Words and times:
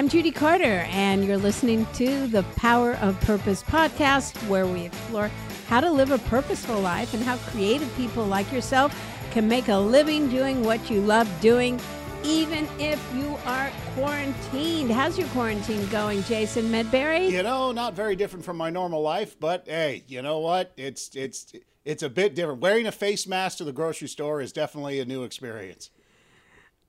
I'm 0.00 0.08
Judy 0.08 0.30
Carter, 0.30 0.86
and 0.92 1.26
you're 1.26 1.36
listening 1.36 1.86
to 1.92 2.26
the 2.28 2.42
Power 2.56 2.94
of 3.02 3.20
Purpose 3.20 3.62
podcast, 3.62 4.34
where 4.48 4.66
we 4.66 4.86
explore 4.86 5.30
how 5.68 5.80
to 5.80 5.90
live 5.90 6.10
a 6.10 6.16
purposeful 6.16 6.80
life 6.80 7.12
and 7.12 7.22
how 7.22 7.36
creative 7.36 7.94
people 7.98 8.24
like 8.24 8.50
yourself 8.50 8.98
can 9.30 9.46
make 9.46 9.68
a 9.68 9.76
living 9.76 10.30
doing 10.30 10.64
what 10.64 10.88
you 10.88 11.02
love 11.02 11.28
doing, 11.42 11.78
even 12.24 12.66
if 12.78 12.98
you 13.14 13.36
are 13.44 13.70
quarantined. 13.94 14.90
How's 14.90 15.18
your 15.18 15.28
quarantine 15.28 15.86
going, 15.88 16.22
Jason 16.22 16.70
Medberry? 16.70 17.30
You 17.30 17.42
know, 17.42 17.70
not 17.70 17.92
very 17.92 18.16
different 18.16 18.46
from 18.46 18.56
my 18.56 18.70
normal 18.70 19.02
life, 19.02 19.38
but 19.38 19.66
hey, 19.68 20.04
you 20.08 20.22
know 20.22 20.38
what? 20.38 20.72
It's 20.78 21.14
it's 21.14 21.52
it's 21.84 22.02
a 22.02 22.08
bit 22.08 22.34
different. 22.34 22.62
Wearing 22.62 22.86
a 22.86 22.92
face 22.92 23.26
mask 23.26 23.58
to 23.58 23.64
the 23.64 23.72
grocery 23.72 24.08
store 24.08 24.40
is 24.40 24.50
definitely 24.50 24.98
a 25.00 25.04
new 25.04 25.24
experience. 25.24 25.90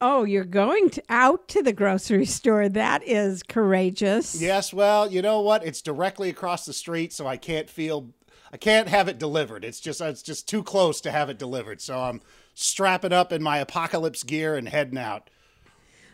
Oh, 0.01 0.23
you're 0.23 0.43
going 0.43 0.89
to, 0.91 1.03
out 1.09 1.47
to 1.49 1.61
the 1.61 1.73
grocery 1.73 2.25
store. 2.25 2.67
That 2.67 3.03
is 3.07 3.43
courageous. 3.43 4.41
Yes, 4.41 4.73
well, 4.73 5.11
you 5.11 5.21
know 5.21 5.41
what? 5.41 5.63
It's 5.63 5.81
directly 5.81 6.29
across 6.29 6.65
the 6.65 6.73
street, 6.73 7.13
so 7.13 7.27
I 7.27 7.37
can't 7.37 7.69
feel 7.69 8.09
I 8.53 8.57
can't 8.57 8.89
have 8.89 9.07
it 9.07 9.17
delivered. 9.17 9.63
It's 9.63 9.79
just 9.79 10.01
it's 10.01 10.21
just 10.21 10.47
too 10.49 10.63
close 10.63 10.99
to 11.01 11.11
have 11.11 11.29
it 11.29 11.37
delivered. 11.37 11.81
So 11.81 11.99
I'm 11.99 12.21
strapping 12.53 13.13
up 13.13 13.31
in 13.31 13.41
my 13.41 13.59
apocalypse 13.59 14.23
gear 14.23 14.55
and 14.55 14.67
heading 14.67 14.97
out. 14.97 15.29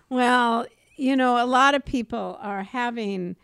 Well, 0.09 0.67
you 0.95 1.15
know, 1.15 1.43
a 1.43 1.45
lot 1.45 1.73
of 1.73 1.83
people 1.83 2.37
are 2.41 2.63
having 2.63 3.35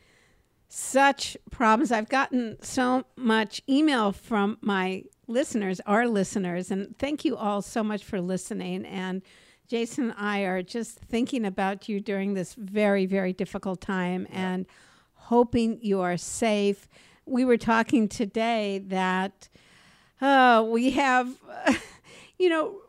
such 0.69 1.37
problems. 1.51 1.91
I've 1.91 2.09
gotten 2.09 2.57
so 2.61 3.05
much 3.15 3.61
email 3.67 4.11
from 4.11 4.57
my 4.61 5.03
listeners, 5.27 5.79
our 5.85 6.07
listeners, 6.07 6.71
and 6.71 6.97
thank 6.97 7.23
you 7.25 7.35
all 7.35 7.61
so 7.61 7.83
much 7.83 8.03
for 8.03 8.19
listening 8.21 8.85
and 8.85 9.21
Jason 9.73 10.11
and 10.11 10.13
I 10.19 10.41
are 10.41 10.61
just 10.61 10.99
thinking 10.99 11.43
about 11.45 11.89
you 11.89 11.99
during 11.99 12.35
this 12.35 12.53
very, 12.53 13.07
very 13.07 13.33
difficult 13.33 13.81
time 13.81 14.27
yeah. 14.29 14.51
and 14.51 14.65
hoping 15.15 15.79
you 15.81 15.99
are 16.01 16.15
safe. 16.15 16.87
We 17.25 17.43
were 17.43 17.57
talking 17.57 18.07
today 18.07 18.83
that 18.89 19.49
uh, 20.21 20.63
we 20.69 20.91
have, 20.91 21.27
uh, 21.49 21.73
you 22.37 22.49
know, 22.49 22.81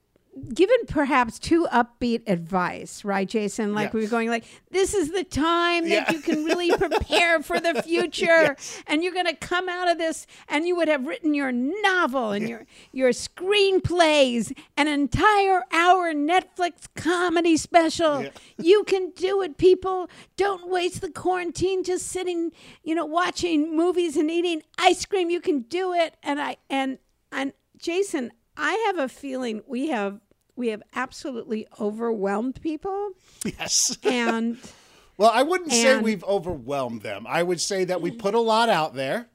given 0.52 0.77
perhaps 0.86 1.38
too 1.38 1.66
upbeat 1.72 2.22
advice, 2.27 3.04
right, 3.04 3.28
Jason? 3.28 3.74
Like 3.74 3.92
we 3.92 4.02
were 4.02 4.08
going 4.08 4.28
like, 4.28 4.44
this 4.70 4.94
is 4.94 5.12
the 5.12 5.24
time 5.24 5.88
that 5.88 6.08
yeah. 6.08 6.12
you 6.12 6.20
can 6.20 6.44
really 6.44 6.70
prepare 6.77 7.42
for 7.42 7.60
the 7.60 7.82
future, 7.82 8.24
yes. 8.24 8.82
and 8.86 9.02
you're 9.02 9.12
going 9.12 9.27
to 9.27 9.36
come 9.36 9.68
out 9.68 9.90
of 9.90 9.98
this, 9.98 10.27
and 10.48 10.66
you 10.66 10.77
would 10.77 10.88
have 10.88 11.06
written 11.06 11.34
your 11.34 11.52
novel 11.52 12.32
and 12.32 12.48
your 12.48 12.66
your 12.92 13.10
screenplays, 13.10 14.56
an 14.77 14.88
entire 14.88 15.62
hour 15.72 16.12
Netflix 16.12 16.86
comedy 16.94 17.56
special. 17.56 18.22
Yeah. 18.22 18.30
you 18.58 18.84
can 18.84 19.10
do 19.10 19.42
it, 19.42 19.56
people. 19.56 20.08
Don't 20.36 20.68
waste 20.68 21.00
the 21.00 21.10
quarantine 21.10 21.84
just 21.84 22.06
sitting, 22.08 22.52
you 22.82 22.94
know, 22.94 23.06
watching 23.06 23.77
movies 23.77 24.16
and 24.16 24.30
eating 24.30 24.62
ice 24.78 25.05
cream. 25.05 25.30
You 25.30 25.40
can 25.40 25.60
do 25.62 25.92
it, 25.92 26.16
and 26.22 26.40
I 26.40 26.56
and 26.68 26.98
and 27.30 27.52
Jason. 27.78 28.32
I 28.56 28.72
have 28.86 28.98
a 28.98 29.08
feeling 29.08 29.62
we 29.66 29.88
have 29.88 30.20
we 30.56 30.69
have 30.69 30.83
absolutely 30.94 31.66
overwhelmed 31.80 32.60
people. 32.60 33.10
Yes. 33.44 33.97
And 34.05 34.58
well, 35.16 35.30
I 35.33 35.42
wouldn't 35.42 35.72
and, 35.72 35.80
say 35.80 35.98
we've 35.98 36.24
overwhelmed 36.24 37.02
them. 37.02 37.27
I 37.28 37.42
would 37.42 37.61
say 37.61 37.84
that 37.84 38.00
we 38.00 38.11
put 38.11 38.34
a 38.34 38.41
lot 38.41 38.69
out 38.69 38.94
there. 38.94 39.28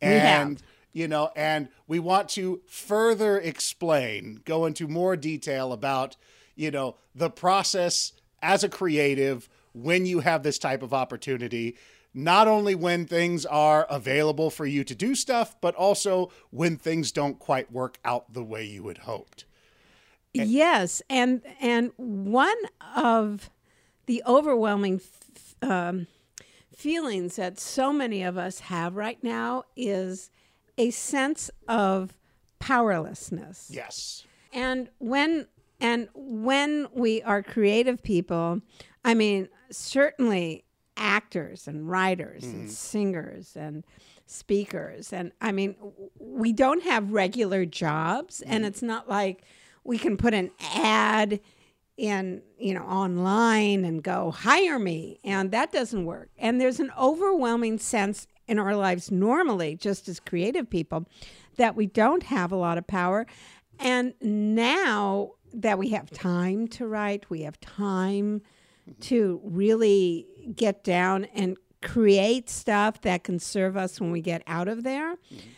And 0.00 0.62
you 0.92 1.08
know, 1.08 1.30
and 1.34 1.68
we 1.88 1.98
want 1.98 2.28
to 2.30 2.60
further 2.66 3.38
explain, 3.38 4.40
go 4.44 4.66
into 4.66 4.86
more 4.86 5.16
detail 5.16 5.72
about, 5.72 6.16
you 6.54 6.70
know, 6.70 6.96
the 7.14 7.30
process 7.30 8.12
as 8.42 8.62
a 8.62 8.68
creative 8.68 9.48
when 9.72 10.06
you 10.06 10.20
have 10.20 10.42
this 10.42 10.58
type 10.58 10.82
of 10.82 10.94
opportunity 10.94 11.76
not 12.14 12.46
only 12.46 12.76
when 12.76 13.06
things 13.06 13.44
are 13.44 13.86
available 13.90 14.48
for 14.48 14.64
you 14.64 14.84
to 14.84 14.94
do 14.94 15.16
stuff, 15.16 15.56
but 15.60 15.74
also 15.74 16.30
when 16.50 16.76
things 16.76 17.10
don't 17.10 17.40
quite 17.40 17.72
work 17.72 17.98
out 18.04 18.32
the 18.32 18.44
way 18.44 18.64
you 18.64 18.86
had 18.86 18.98
hoped. 18.98 19.44
Yes, 20.34 21.00
and 21.08 21.42
and 21.60 21.92
one 21.96 22.56
of 22.96 23.50
the 24.06 24.22
overwhelming 24.26 25.00
f- 25.00 25.54
um, 25.62 26.06
feelings 26.74 27.36
that 27.36 27.58
so 27.58 27.92
many 27.92 28.22
of 28.22 28.36
us 28.36 28.60
have 28.60 28.96
right 28.96 29.22
now 29.22 29.64
is 29.76 30.30
a 30.76 30.90
sense 30.90 31.50
of 31.68 32.16
powerlessness. 32.58 33.70
Yes. 33.72 34.24
And 34.52 34.88
when 34.98 35.46
and 35.80 36.08
when 36.14 36.86
we 36.92 37.22
are 37.22 37.42
creative 37.42 38.02
people, 38.02 38.60
I 39.04 39.14
mean, 39.14 39.48
certainly 39.70 40.64
actors 40.96 41.66
and 41.68 41.88
writers 41.88 42.44
mm-hmm. 42.44 42.60
and 42.60 42.70
singers 42.70 43.56
and 43.56 43.84
speakers 44.26 45.12
and 45.12 45.32
I 45.40 45.52
mean, 45.52 45.76
we 46.18 46.52
don't 46.52 46.82
have 46.84 47.12
regular 47.12 47.66
jobs 47.66 48.40
mm-hmm. 48.40 48.52
and 48.52 48.64
it's 48.64 48.82
not 48.82 49.08
like 49.08 49.44
we 49.84 49.98
can 49.98 50.16
put 50.16 50.34
an 50.34 50.50
ad 50.74 51.40
in 51.96 52.42
you 52.58 52.74
know 52.74 52.82
online 52.82 53.84
and 53.84 54.02
go 54.02 54.32
hire 54.32 54.80
me 54.80 55.20
and 55.22 55.50
that 55.52 55.72
doesn't 55.72 56.04
work. 56.04 56.30
And 56.38 56.60
there's 56.60 56.80
an 56.80 56.90
overwhelming 56.98 57.78
sense 57.78 58.26
in 58.48 58.58
our 58.58 58.74
lives 58.74 59.10
normally 59.10 59.76
just 59.76 60.08
as 60.08 60.18
creative 60.20 60.68
people 60.68 61.06
that 61.56 61.76
we 61.76 61.86
don't 61.86 62.24
have 62.24 62.50
a 62.50 62.56
lot 62.56 62.78
of 62.78 62.86
power. 62.86 63.26
And 63.78 64.14
now 64.20 65.32
that 65.52 65.78
we 65.78 65.90
have 65.90 66.10
time 66.10 66.66
to 66.66 66.86
write 66.86 67.30
we 67.30 67.42
have 67.42 67.60
time 67.60 68.42
to 69.00 69.40
really 69.44 70.26
get 70.56 70.82
down 70.82 71.26
and 71.26 71.56
create 71.80 72.50
stuff 72.50 73.00
that 73.02 73.22
can 73.22 73.38
serve 73.38 73.76
us 73.76 74.00
when 74.00 74.10
we 74.10 74.20
get 74.20 74.42
out 74.46 74.68
of 74.68 74.82
there 74.82 75.14
mm-hmm 75.14 75.50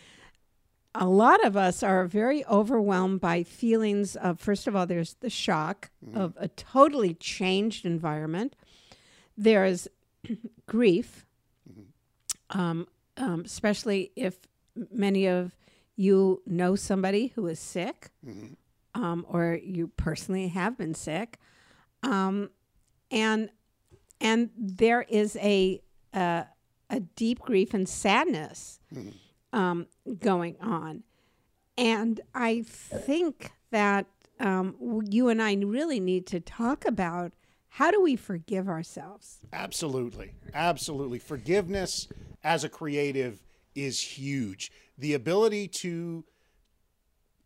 a 0.98 1.06
lot 1.06 1.44
of 1.44 1.56
us 1.56 1.82
are 1.82 2.06
very 2.06 2.44
overwhelmed 2.46 3.20
by 3.20 3.42
feelings 3.42 4.16
of, 4.16 4.40
first 4.40 4.66
of 4.66 4.74
all, 4.74 4.86
there's 4.86 5.14
the 5.20 5.30
shock 5.30 5.90
mm-hmm. 6.04 6.18
of 6.18 6.34
a 6.38 6.48
totally 6.48 7.14
changed 7.14 7.84
environment. 7.84 8.56
There's 9.36 9.88
grief, 10.66 11.26
mm-hmm. 11.70 12.58
um, 12.58 12.86
um, 13.16 13.42
especially 13.44 14.12
if 14.16 14.38
many 14.90 15.26
of 15.26 15.56
you 15.96 16.42
know 16.46 16.76
somebody 16.76 17.28
who 17.28 17.46
is 17.46 17.58
sick 17.58 18.10
mm-hmm. 18.26 19.02
um, 19.02 19.24
or 19.28 19.58
you 19.62 19.88
personally 19.96 20.48
have 20.48 20.76
been 20.76 20.94
sick. 20.94 21.38
Um, 22.02 22.50
and 23.10 23.50
and 24.20 24.50
there 24.56 25.02
is 25.02 25.36
a, 25.36 25.82
uh, 26.14 26.44
a 26.88 27.00
deep 27.00 27.40
grief 27.40 27.74
and 27.74 27.86
sadness. 27.86 28.80
Mm-hmm 28.94 29.10
um, 29.56 29.86
going 30.20 30.56
on. 30.60 31.02
And 31.78 32.20
I 32.34 32.62
think 32.62 33.52
that 33.70 34.06
um, 34.38 35.02
you 35.10 35.28
and 35.28 35.42
I 35.42 35.54
really 35.54 35.98
need 35.98 36.26
to 36.28 36.40
talk 36.40 36.84
about 36.84 37.32
how 37.70 37.90
do 37.90 38.00
we 38.00 38.16
forgive 38.16 38.68
ourselves? 38.68 39.38
Absolutely. 39.52 40.32
Absolutely. 40.54 41.18
Forgiveness 41.18 42.08
as 42.44 42.64
a 42.64 42.68
creative 42.68 43.42
is 43.74 44.00
huge. 44.00 44.70
The 44.96 45.14
ability 45.14 45.68
to 45.68 46.24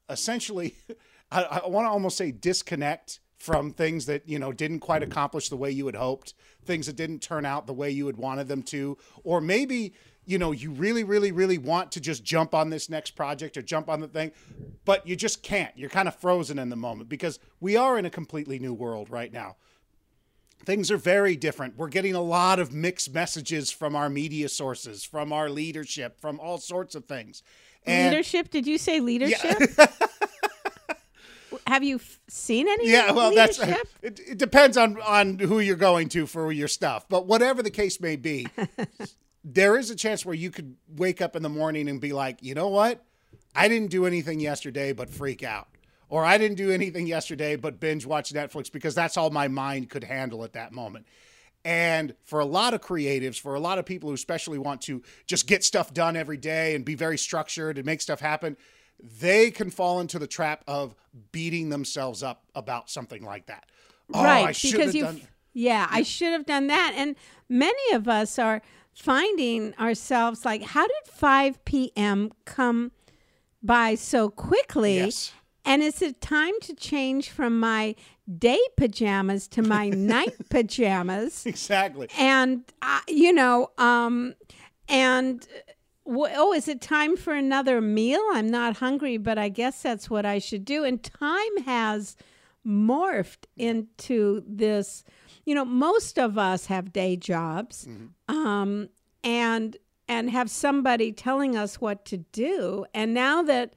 essentially, 0.08 0.74
I, 1.30 1.62
I 1.64 1.68
want 1.68 1.86
to 1.86 1.90
almost 1.90 2.16
say 2.16 2.32
disconnect 2.32 3.20
from 3.38 3.72
things 3.72 4.06
that 4.06 4.28
you 4.28 4.38
know 4.38 4.52
didn't 4.52 4.80
quite 4.80 5.02
accomplish 5.02 5.48
the 5.48 5.56
way 5.56 5.70
you 5.70 5.86
had 5.86 5.94
hoped 5.94 6.34
things 6.66 6.86
that 6.86 6.94
didn't 6.94 7.20
turn 7.20 7.46
out 7.46 7.66
the 7.66 7.72
way 7.72 7.90
you 7.90 8.06
had 8.06 8.18
wanted 8.18 8.48
them 8.48 8.62
to 8.62 8.98
or 9.24 9.40
maybe 9.40 9.94
you 10.30 10.38
know, 10.38 10.52
you 10.52 10.70
really, 10.70 11.02
really, 11.02 11.32
really 11.32 11.58
want 11.58 11.90
to 11.90 12.00
just 12.00 12.22
jump 12.22 12.54
on 12.54 12.70
this 12.70 12.88
next 12.88 13.16
project 13.16 13.56
or 13.56 13.62
jump 13.62 13.88
on 13.88 13.98
the 13.98 14.06
thing, 14.06 14.30
but 14.84 15.04
you 15.04 15.16
just 15.16 15.42
can't. 15.42 15.76
You're 15.76 15.90
kind 15.90 16.06
of 16.06 16.14
frozen 16.14 16.56
in 16.56 16.68
the 16.68 16.76
moment 16.76 17.08
because 17.08 17.40
we 17.58 17.76
are 17.76 17.98
in 17.98 18.06
a 18.06 18.10
completely 18.10 18.60
new 18.60 18.72
world 18.72 19.10
right 19.10 19.32
now. 19.32 19.56
Things 20.64 20.88
are 20.88 20.96
very 20.96 21.34
different. 21.34 21.76
We're 21.76 21.88
getting 21.88 22.14
a 22.14 22.20
lot 22.20 22.60
of 22.60 22.72
mixed 22.72 23.12
messages 23.12 23.72
from 23.72 23.96
our 23.96 24.08
media 24.08 24.48
sources, 24.48 25.02
from 25.02 25.32
our 25.32 25.50
leadership, 25.50 26.20
from 26.20 26.38
all 26.38 26.58
sorts 26.58 26.94
of 26.94 27.06
things. 27.06 27.42
And 27.84 28.12
leadership? 28.12 28.50
Did 28.50 28.68
you 28.68 28.78
say 28.78 29.00
leadership? 29.00 29.60
Yeah. 29.76 29.86
Have 31.66 31.82
you 31.82 31.96
f- 31.96 32.20
seen 32.28 32.68
any? 32.68 32.90
Yeah, 32.90 33.10
well, 33.10 33.30
leadership? 33.30 33.66
that's 33.66 33.90
it, 34.02 34.20
it 34.32 34.38
depends 34.38 34.76
on 34.76 35.00
on 35.00 35.40
who 35.40 35.58
you're 35.58 35.76
going 35.76 36.08
to 36.10 36.26
for 36.26 36.52
your 36.52 36.68
stuff. 36.68 37.06
But 37.08 37.26
whatever 37.26 37.62
the 37.62 37.70
case 37.70 38.00
may 38.00 38.16
be, 38.16 38.46
there 39.44 39.76
is 39.76 39.90
a 39.90 39.96
chance 39.96 40.24
where 40.24 40.34
you 40.34 40.50
could 40.50 40.76
wake 40.96 41.20
up 41.22 41.34
in 41.36 41.42
the 41.42 41.48
morning 41.48 41.88
and 41.88 42.00
be 42.00 42.12
like, 42.12 42.42
you 42.42 42.54
know 42.54 42.68
what? 42.68 43.04
I 43.54 43.68
didn't 43.68 43.90
do 43.90 44.06
anything 44.06 44.40
yesterday 44.40 44.92
but 44.92 45.10
freak 45.10 45.42
out. 45.42 45.68
Or 46.08 46.24
I 46.24 46.38
didn't 46.38 46.56
do 46.56 46.70
anything 46.70 47.06
yesterday 47.06 47.56
but 47.56 47.80
binge 47.80 48.04
watch 48.04 48.32
Netflix 48.32 48.70
because 48.70 48.94
that's 48.94 49.16
all 49.16 49.30
my 49.30 49.48
mind 49.48 49.90
could 49.90 50.04
handle 50.04 50.44
at 50.44 50.52
that 50.54 50.72
moment. 50.72 51.06
And 51.64 52.14
for 52.24 52.40
a 52.40 52.44
lot 52.44 52.74
of 52.74 52.80
creatives, 52.80 53.38
for 53.38 53.54
a 53.54 53.60
lot 53.60 53.78
of 53.78 53.84
people 53.86 54.08
who 54.08 54.14
especially 54.14 54.58
want 54.58 54.80
to 54.82 55.02
just 55.26 55.46
get 55.46 55.62
stuff 55.62 55.92
done 55.92 56.16
every 56.16 56.38
day 56.38 56.74
and 56.74 56.84
be 56.84 56.94
very 56.94 57.18
structured 57.18 57.76
and 57.76 57.86
make 57.86 58.00
stuff 58.00 58.20
happen, 58.20 58.56
they 59.20 59.50
can 59.50 59.70
fall 59.70 60.00
into 60.00 60.18
the 60.18 60.26
trap 60.26 60.64
of 60.66 60.94
beating 61.32 61.68
themselves 61.68 62.22
up 62.22 62.44
about 62.54 62.90
something 62.90 63.22
like 63.24 63.46
that. 63.46 63.64
Oh, 64.12 64.22
right, 64.24 64.58
because 64.60 64.94
you 64.94 65.02
done- 65.04 65.20
Yeah, 65.52 65.86
I 65.90 66.02
should 66.02 66.32
have 66.32 66.46
done 66.46 66.66
that. 66.68 66.94
And 66.96 67.14
many 67.48 67.92
of 67.92 68.08
us 68.08 68.38
are 68.38 68.62
finding 68.94 69.74
ourselves 69.74 70.44
like, 70.44 70.62
how 70.62 70.86
did 70.86 71.06
5 71.06 71.64
p.m. 71.64 72.32
come 72.44 72.92
by 73.62 73.94
so 73.94 74.28
quickly? 74.28 74.96
Yes. 74.96 75.32
And 75.64 75.82
is 75.82 76.00
it 76.00 76.20
time 76.20 76.54
to 76.62 76.74
change 76.74 77.28
from 77.28 77.60
my 77.60 77.94
day 78.38 78.60
pajamas 78.76 79.46
to 79.48 79.62
my 79.62 79.88
night 79.90 80.48
pajamas? 80.48 81.44
Exactly. 81.46 82.08
And, 82.18 82.64
uh, 82.82 83.00
you 83.08 83.32
know, 83.32 83.70
um, 83.78 84.34
and 84.88 85.46
oh, 86.06 86.52
is 86.52 86.68
it 86.68 86.80
time 86.80 87.16
for 87.16 87.34
another 87.34 87.80
meal? 87.80 88.22
I'm 88.32 88.50
not 88.50 88.78
hungry, 88.78 89.16
but 89.16 89.38
I 89.38 89.48
guess 89.48 89.82
that's 89.82 90.10
what 90.10 90.26
I 90.26 90.38
should 90.38 90.64
do. 90.64 90.84
And 90.84 91.02
time 91.02 91.64
has 91.64 92.16
morphed 92.66 93.46
into 93.56 94.42
this. 94.46 95.04
You 95.50 95.56
know, 95.56 95.64
most 95.64 96.16
of 96.16 96.38
us 96.38 96.66
have 96.66 96.92
day 96.92 97.16
jobs, 97.16 97.84
mm-hmm. 97.84 98.32
um, 98.32 98.88
and 99.24 99.76
and 100.06 100.30
have 100.30 100.48
somebody 100.48 101.10
telling 101.10 101.56
us 101.56 101.80
what 101.80 102.04
to 102.04 102.18
do. 102.18 102.86
And 102.94 103.12
now 103.14 103.42
that 103.42 103.74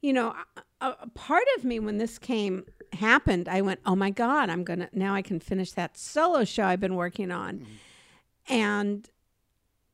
you 0.00 0.14
know, 0.14 0.34
a, 0.80 0.86
a 1.02 1.08
part 1.08 1.44
of 1.58 1.64
me 1.64 1.78
when 1.80 1.98
this 1.98 2.18
came 2.18 2.64
happened, 2.94 3.46
I 3.46 3.60
went, 3.60 3.80
"Oh 3.84 3.94
my 3.94 4.08
god, 4.08 4.48
I'm 4.48 4.64
gonna 4.64 4.88
now 4.94 5.14
I 5.14 5.20
can 5.20 5.38
finish 5.38 5.72
that 5.72 5.98
solo 5.98 6.44
show 6.44 6.64
I've 6.64 6.80
been 6.80 6.96
working 6.96 7.30
on," 7.30 7.58
mm-hmm. 7.58 8.52
and 8.54 9.06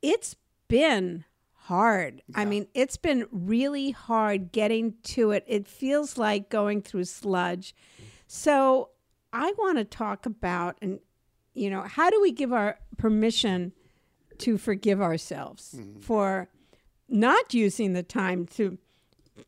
it's 0.01 0.37
been 0.69 1.25
hard. 1.53 2.23
I 2.33 2.45
mean, 2.45 2.69
it's 2.75 2.97
been 2.97 3.27
really 3.33 3.91
hard 3.91 4.53
getting 4.53 4.95
to 5.03 5.33
it. 5.33 5.43
It 5.49 5.67
feels 5.67 6.17
like 6.17 6.49
going 6.49 6.81
through 6.81 7.07
sludge. 7.07 7.75
Mm-hmm. 7.97 8.07
So 8.29 8.91
I 9.33 9.53
want 9.59 9.79
to 9.79 9.85
talk 9.85 10.25
about 10.25 10.79
and 10.81 11.01
you 11.59 11.71
know, 11.71 11.83
how 11.83 12.09
do 12.11 12.21
we 12.21 12.31
give 12.31 12.53
our 12.53 12.79
permission 12.97 13.73
to 14.39 14.57
forgive 14.57 15.03
ourselves 15.03 15.75
mm-hmm. 15.77 16.01
for 16.01 16.49
not 17.09 17.53
using 17.53 17.93
the 17.93 18.03
time 18.03 18.47
to 18.47 18.79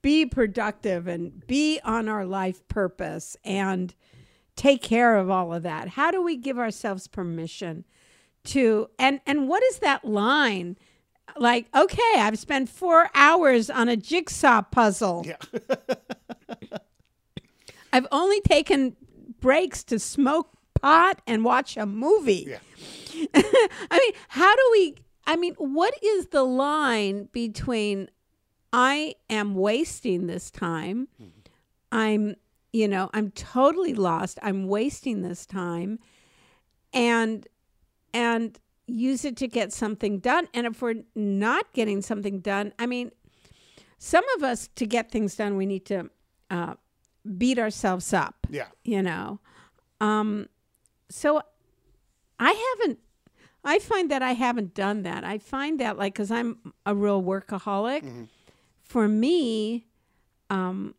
be 0.03 0.27
productive 0.27 1.07
and 1.07 1.47
be 1.47 1.81
on 1.85 2.09
our 2.09 2.25
life 2.25 2.67
purpose 2.69 3.37
and 3.45 3.95
take 4.57 4.83
care 4.83 5.17
of 5.17 5.31
all 5.31 5.55
of 5.55 5.63
that? 5.63 5.89
How 5.89 6.11
do 6.11 6.23
we 6.23 6.37
give 6.37 6.59
ourselves 6.59 7.07
permission 7.07 7.85
to 8.43 8.89
and 8.99 9.21
and 9.27 9.49
what 9.49 9.63
is 9.65 9.79
that 9.79 10.05
line? 10.05 10.77
Like, 11.37 11.69
okay, 11.77 12.15
I've 12.17 12.41
spent 12.41 12.69
4 12.69 13.11
hours 13.15 13.71
on 13.71 13.89
a 13.89 13.97
jigsaw 13.97 14.63
puzzle. 14.63 15.25
Yeah. 15.25 15.37
I've 17.93 18.07
only 18.11 18.41
taken 18.41 18.97
breaks 19.41 19.85
to 19.85 19.99
smoke 20.01 20.60
pot 20.83 21.21
and 21.27 21.45
watch 21.45 21.77
a 21.77 21.87
movie. 21.87 22.47
Yeah. 22.49 22.59
I 23.35 23.99
mean, 23.99 24.13
how 24.29 24.55
do 24.55 24.63
we? 24.73 24.95
I 25.27 25.37
mean, 25.37 25.55
what 25.59 25.95
is 26.03 26.29
the 26.29 26.43
line 26.43 27.29
between 27.33 28.09
I 28.73 29.15
am 29.29 29.55
wasting 29.55 30.27
this 30.27 30.51
time, 30.51 31.09
I'm, 31.93 32.37
you 32.73 32.87
know, 32.89 33.11
I'm 33.13 33.31
totally 33.33 33.95
lost, 33.95 34.39
I'm 34.43 34.67
wasting 34.69 35.23
this 35.23 35.45
time, 35.47 35.99
and 36.93 37.47
and 38.15 38.59
use 38.87 39.25
it 39.25 39.37
to 39.37 39.47
get 39.49 39.73
something 39.73 40.19
done. 40.19 40.49
And 40.55 40.67
if 40.67 40.83
we're 40.83 41.03
not 41.15 41.73
getting 41.73 42.03
something 42.03 42.41
done, 42.41 42.73
I 42.79 42.87
mean, 42.87 43.13
some 43.99 44.25
of 44.37 44.43
us 44.43 44.69
to 44.77 44.87
get 44.87 45.11
things 45.13 45.37
done, 45.37 45.57
we 45.57 45.67
need 45.67 45.85
to 45.87 46.11
uh, 46.51 46.75
beat 47.39 47.59
ourselves 47.59 48.13
up 48.13 48.35
Yeah. 48.49 48.67
you 48.83 49.03
know 49.03 49.39
um 50.01 50.49
so 51.11 51.43
i 52.39 52.53
haven't 52.79 52.99
i 53.65 53.79
find 53.79 54.11
that 54.11 54.23
i 54.23 54.33
haven't 54.33 54.75
done 54.75 55.03
that. 55.03 55.25
I 55.25 55.39
find 55.39 55.79
that 55.81 55.99
like 55.99 56.15
because 56.15 56.31
i'm 56.31 56.73
a 56.87 56.95
real 56.95 57.23
workaholic. 57.23 58.29
For 58.83 59.07
me 59.09 59.87
um 60.49 60.95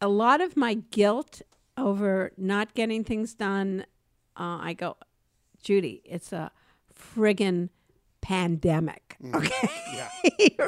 a 0.00 0.08
lot 0.08 0.40
of 0.40 0.56
my 0.56 0.74
guilt 0.74 1.42
over 1.76 2.32
not 2.36 2.74
getting 2.74 3.02
things 3.04 3.34
done 3.34 3.84
uh, 4.36 4.58
i 4.60 4.74
go 4.74 4.96
judy 5.62 6.02
it's 6.04 6.32
a 6.32 6.50
friggin 6.94 7.70
pandemic. 8.20 9.16
Okay? 9.34 9.70
Yeah. 9.94 10.08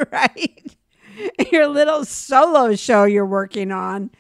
right. 0.13 0.77
Your 1.53 1.67
little 1.69 2.05
solo 2.05 2.75
show 2.77 3.05
you're 3.05 3.27
working 3.27 3.71
on. 3.73 4.11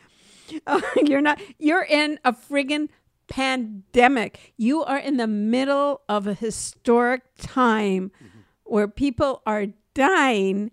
You're 1.04 1.20
not 1.20 1.40
you're 1.58 1.84
in 1.84 2.18
a 2.24 2.32
friggin 2.32 2.88
pandemic. 3.30 4.52
You 4.58 4.84
are 4.84 4.98
in 4.98 5.16
the 5.16 5.26
middle 5.26 6.02
of 6.08 6.26
a 6.26 6.34
historic 6.34 7.22
time 7.38 8.12
mm-hmm. 8.16 8.40
where 8.64 8.88
people 8.88 9.42
are 9.46 9.66
dying 9.94 10.72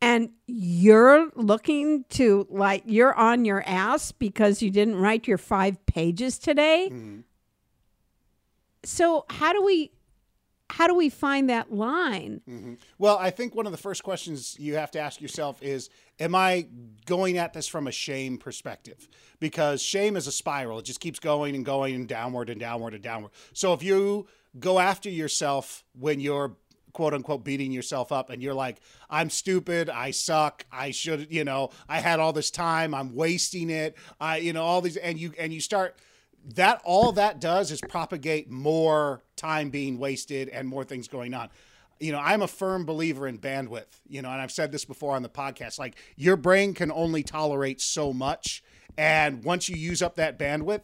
and 0.00 0.30
you're 0.46 1.30
looking 1.34 2.04
to 2.10 2.46
like 2.48 2.84
you're 2.86 3.14
on 3.14 3.44
your 3.44 3.62
ass 3.66 4.12
because 4.12 4.62
you 4.62 4.70
didn't 4.70 4.96
write 4.96 5.26
your 5.26 5.38
five 5.38 5.84
pages 5.86 6.38
today? 6.38 6.88
Mm-hmm. 6.90 7.20
So 8.84 9.26
how 9.28 9.52
do 9.52 9.62
we 9.62 9.90
how 10.68 10.86
do 10.86 10.94
we 10.94 11.08
find 11.08 11.48
that 11.48 11.72
line 11.72 12.40
mm-hmm. 12.48 12.74
Well, 12.98 13.18
I 13.18 13.30
think 13.30 13.54
one 13.54 13.66
of 13.66 13.72
the 13.72 13.78
first 13.78 14.02
questions 14.02 14.56
you 14.58 14.74
have 14.74 14.90
to 14.92 14.98
ask 14.98 15.20
yourself 15.20 15.62
is 15.62 15.90
Am 16.18 16.34
I 16.34 16.66
going 17.04 17.36
at 17.36 17.52
this 17.52 17.68
from 17.68 17.86
a 17.86 17.92
shame 17.92 18.38
perspective? 18.38 19.08
Because 19.38 19.82
shame 19.82 20.16
is 20.16 20.26
a 20.26 20.32
spiral, 20.32 20.78
it 20.78 20.84
just 20.84 21.00
keeps 21.00 21.18
going 21.18 21.54
and 21.54 21.64
going 21.64 21.94
and 21.94 22.08
downward 22.08 22.50
and 22.50 22.58
downward 22.58 22.94
and 22.94 23.02
downward. 23.02 23.32
So 23.52 23.72
if 23.74 23.82
you 23.82 24.26
go 24.58 24.78
after 24.78 25.10
yourself 25.10 25.84
when 25.98 26.20
you're 26.20 26.56
quote 26.96 27.12
unquote 27.12 27.44
beating 27.44 27.72
yourself 27.72 28.10
up 28.10 28.30
and 28.30 28.42
you're 28.42 28.54
like, 28.54 28.80
I'm 29.10 29.28
stupid, 29.28 29.90
I 29.90 30.12
suck, 30.12 30.64
I 30.72 30.92
should, 30.92 31.30
you 31.30 31.44
know, 31.44 31.68
I 31.90 32.00
had 32.00 32.20
all 32.20 32.32
this 32.32 32.50
time, 32.50 32.94
I'm 32.94 33.14
wasting 33.14 33.68
it, 33.68 33.98
I, 34.18 34.38
you 34.38 34.54
know, 34.54 34.64
all 34.64 34.80
these, 34.80 34.96
and 34.96 35.18
you, 35.18 35.34
and 35.38 35.52
you 35.52 35.60
start, 35.60 35.98
that 36.54 36.80
all 36.84 37.12
that 37.12 37.40
does 37.40 37.70
is 37.70 37.80
propagate 37.80 38.50
more 38.50 39.22
time 39.36 39.70
being 39.70 39.98
wasted 39.98 40.48
and 40.48 40.68
more 40.68 40.84
things 40.84 41.08
going 41.08 41.34
on. 41.34 41.48
You 41.98 42.12
know 42.12 42.18
i'm 42.18 42.42
a 42.42 42.46
firm 42.46 42.84
believer 42.84 43.26
in 43.26 43.38
bandwidth 43.38 43.86
you 44.06 44.20
know 44.20 44.28
and 44.28 44.38
i've 44.38 44.52
said 44.52 44.70
this 44.70 44.84
before 44.84 45.16
on 45.16 45.22
the 45.22 45.30
podcast 45.30 45.78
like 45.78 45.96
your 46.14 46.36
brain 46.36 46.74
can 46.74 46.92
only 46.92 47.22
tolerate 47.22 47.80
so 47.80 48.12
much 48.12 48.62
and 48.98 49.42
once 49.44 49.70
you 49.70 49.76
use 49.76 50.02
up 50.02 50.16
that 50.16 50.38
bandwidth 50.38 50.82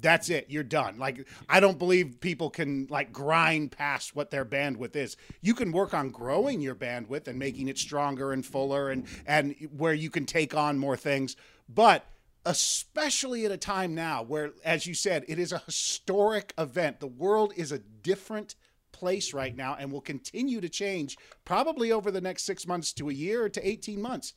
that's 0.00 0.28
it 0.28 0.46
you're 0.48 0.64
done. 0.64 0.98
Like 0.98 1.24
i 1.48 1.60
don't 1.60 1.78
believe 1.78 2.20
people 2.20 2.50
can 2.50 2.88
like 2.90 3.12
grind 3.12 3.70
past 3.70 4.16
what 4.16 4.32
their 4.32 4.44
bandwidth 4.44 4.96
is. 4.96 5.16
You 5.40 5.54
can 5.54 5.70
work 5.70 5.94
on 5.94 6.10
growing 6.10 6.60
your 6.60 6.74
bandwidth 6.74 7.28
and 7.28 7.38
making 7.38 7.68
it 7.68 7.78
stronger 7.78 8.32
and 8.32 8.44
fuller 8.44 8.90
and 8.90 9.06
and 9.26 9.54
where 9.76 9.94
you 9.94 10.10
can 10.10 10.26
take 10.26 10.56
on 10.56 10.78
more 10.78 10.96
things 10.96 11.36
but 11.68 12.04
especially 12.46 13.44
at 13.44 13.52
a 13.52 13.56
time 13.56 13.94
now 13.94 14.22
where 14.22 14.52
as 14.64 14.86
you 14.86 14.94
said 14.94 15.24
it 15.28 15.38
is 15.38 15.52
a 15.52 15.58
historic 15.66 16.54
event 16.56 16.98
the 17.00 17.06
world 17.06 17.52
is 17.56 17.70
a 17.70 17.78
different 17.78 18.54
place 18.92 19.34
right 19.34 19.56
now 19.56 19.76
and 19.78 19.92
will 19.92 20.00
continue 20.00 20.60
to 20.60 20.68
change 20.68 21.16
probably 21.44 21.92
over 21.92 22.10
the 22.10 22.20
next 22.20 22.44
6 22.44 22.66
months 22.66 22.92
to 22.92 23.10
a 23.10 23.12
year 23.12 23.48
to 23.48 23.66
18 23.66 24.00
months 24.00 24.32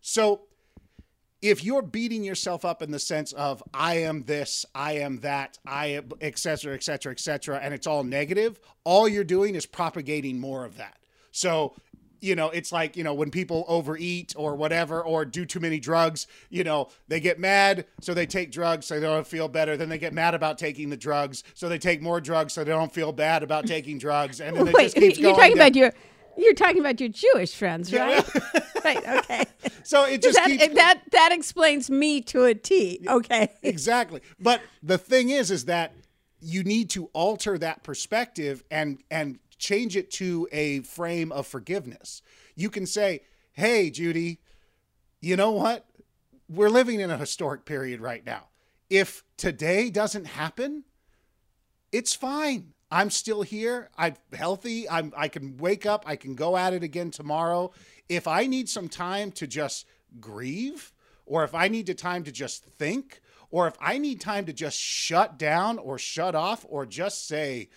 so 0.00 0.42
if 1.40 1.62
you're 1.62 1.82
beating 1.82 2.24
yourself 2.24 2.64
up 2.64 2.82
in 2.82 2.90
the 2.90 2.98
sense 2.98 3.32
of 3.32 3.62
I 3.72 3.98
am 3.98 4.24
this, 4.24 4.66
I 4.74 4.94
am 4.94 5.20
that, 5.20 5.58
I 5.64 5.86
am 5.86 6.10
et 6.20 6.38
cetera, 6.38 6.74
et 6.74 6.82
cetera, 6.82 7.12
et 7.12 7.20
cetera, 7.20 7.58
and 7.58 7.72
it's 7.72 7.86
all 7.86 8.02
negative, 8.02 8.58
all 8.84 9.08
you're 9.08 9.24
doing 9.24 9.54
is 9.54 9.66
propagating 9.66 10.40
more 10.40 10.64
of 10.64 10.76
that. 10.78 10.96
So, 11.30 11.74
you 12.20 12.34
know, 12.34 12.50
it's 12.50 12.72
like, 12.72 12.96
you 12.96 13.04
know, 13.04 13.14
when 13.14 13.30
people 13.30 13.64
overeat 13.68 14.34
or 14.36 14.54
whatever, 14.54 15.02
or 15.02 15.24
do 15.24 15.44
too 15.44 15.60
many 15.60 15.78
drugs, 15.78 16.26
you 16.50 16.64
know, 16.64 16.88
they 17.08 17.20
get 17.20 17.38
mad, 17.38 17.86
so 18.00 18.14
they 18.14 18.26
take 18.26 18.50
drugs 18.52 18.86
so 18.86 18.94
they 18.94 19.06
don't 19.06 19.26
feel 19.26 19.48
better. 19.48 19.76
Then 19.76 19.88
they 19.88 19.98
get 19.98 20.12
mad 20.12 20.34
about 20.34 20.58
taking 20.58 20.90
the 20.90 20.96
drugs, 20.96 21.44
so 21.54 21.68
they 21.68 21.78
take 21.78 22.02
more 22.02 22.20
drugs 22.20 22.52
so 22.52 22.64
they 22.64 22.70
don't 22.72 22.92
feel 22.92 23.12
bad 23.12 23.42
about 23.42 23.66
taking 23.66 23.98
drugs. 23.98 24.40
And 24.40 24.56
then 24.56 24.68
it 24.68 24.74
Wait, 24.74 24.84
just 24.84 24.96
keeps 24.96 25.18
you're 25.18 25.32
going. 25.32 25.36
talking 25.36 25.56
down. 25.56 25.66
about 25.66 25.76
your 25.76 25.92
you're 26.36 26.54
talking 26.54 26.78
about 26.78 27.00
your 27.00 27.08
Jewish 27.08 27.54
friends, 27.54 27.92
right? 27.92 28.24
right. 28.84 29.08
Okay. 29.08 29.44
so 29.82 30.04
it 30.04 30.22
just 30.22 30.36
that, 30.36 30.46
keeps 30.46 30.74
that 30.74 31.02
that 31.10 31.32
explains 31.32 31.90
me 31.90 32.20
to 32.22 32.44
a 32.44 32.54
T. 32.54 33.04
Okay. 33.06 33.48
exactly. 33.62 34.20
But 34.38 34.62
the 34.82 34.98
thing 34.98 35.30
is, 35.30 35.50
is 35.50 35.64
that 35.64 35.92
you 36.40 36.62
need 36.62 36.90
to 36.90 37.10
alter 37.12 37.58
that 37.58 37.82
perspective 37.82 38.62
and 38.70 39.02
and 39.10 39.38
change 39.58 39.96
it 39.96 40.10
to 40.12 40.48
a 40.52 40.80
frame 40.80 41.32
of 41.32 41.46
forgiveness. 41.46 42.22
You 42.54 42.70
can 42.70 42.86
say, 42.86 43.22
"Hey, 43.52 43.90
Judy, 43.90 44.40
you 45.20 45.36
know 45.36 45.50
what? 45.50 45.86
We're 46.48 46.70
living 46.70 47.00
in 47.00 47.10
a 47.10 47.18
historic 47.18 47.64
period 47.64 48.00
right 48.00 48.24
now. 48.24 48.48
If 48.88 49.24
today 49.36 49.90
doesn't 49.90 50.26
happen, 50.26 50.84
it's 51.92 52.14
fine. 52.14 52.72
I'm 52.90 53.10
still 53.10 53.42
here. 53.42 53.90
I'm 53.98 54.14
healthy. 54.32 54.88
I'm 54.88 55.12
I 55.16 55.28
can 55.28 55.58
wake 55.58 55.84
up. 55.84 56.04
I 56.06 56.16
can 56.16 56.34
go 56.34 56.56
at 56.56 56.72
it 56.72 56.82
again 56.82 57.10
tomorrow. 57.10 57.72
If 58.08 58.26
I 58.26 58.46
need 58.46 58.68
some 58.68 58.88
time 58.88 59.30
to 59.32 59.46
just 59.46 59.84
grieve 60.20 60.92
or 61.26 61.44
if 61.44 61.54
I 61.54 61.68
need 61.68 61.86
the 61.86 61.94
time 61.94 62.24
to 62.24 62.32
just 62.32 62.64
think 62.64 63.20
or 63.50 63.66
if 63.66 63.74
I 63.80 63.98
need 63.98 64.20
time 64.20 64.46
to 64.46 64.52
just 64.52 64.78
shut 64.78 65.38
down 65.38 65.78
or 65.78 65.98
shut 65.98 66.34
off 66.34 66.64
or 66.68 66.86
just 66.86 67.26
say, 67.26 67.68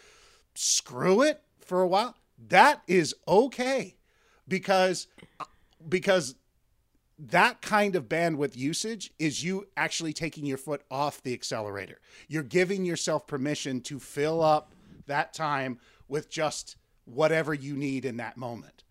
screw 0.56 1.22
it 1.22 1.42
for 1.72 1.82
a 1.82 1.88
while, 1.88 2.18
that 2.50 2.82
is 2.86 3.16
okay 3.30 3.96
because 4.46 5.08
because 5.88 6.36
that 7.18 7.62
kind 7.62 7.96
of 7.96 8.10
bandwidth 8.10 8.58
usage 8.58 9.10
is 9.18 9.42
you 9.42 9.68
actually 9.78 10.12
taking 10.12 10.46
your 10.46 10.58
foot 10.58 10.82
off 10.92 11.24
the 11.24 11.32
accelerator. 11.32 12.02
You're 12.28 12.44
giving 12.44 12.84
yourself 12.84 13.26
permission 13.26 13.80
to 13.84 14.02
fill 14.02 14.44
up 14.44 14.76
that 15.06 15.34
time 15.34 15.80
with 16.10 16.30
just 16.30 16.76
whatever 17.06 17.54
you 17.54 17.78
need 17.78 18.04
in 18.04 18.18
that 18.18 18.36
moment. 18.36 18.84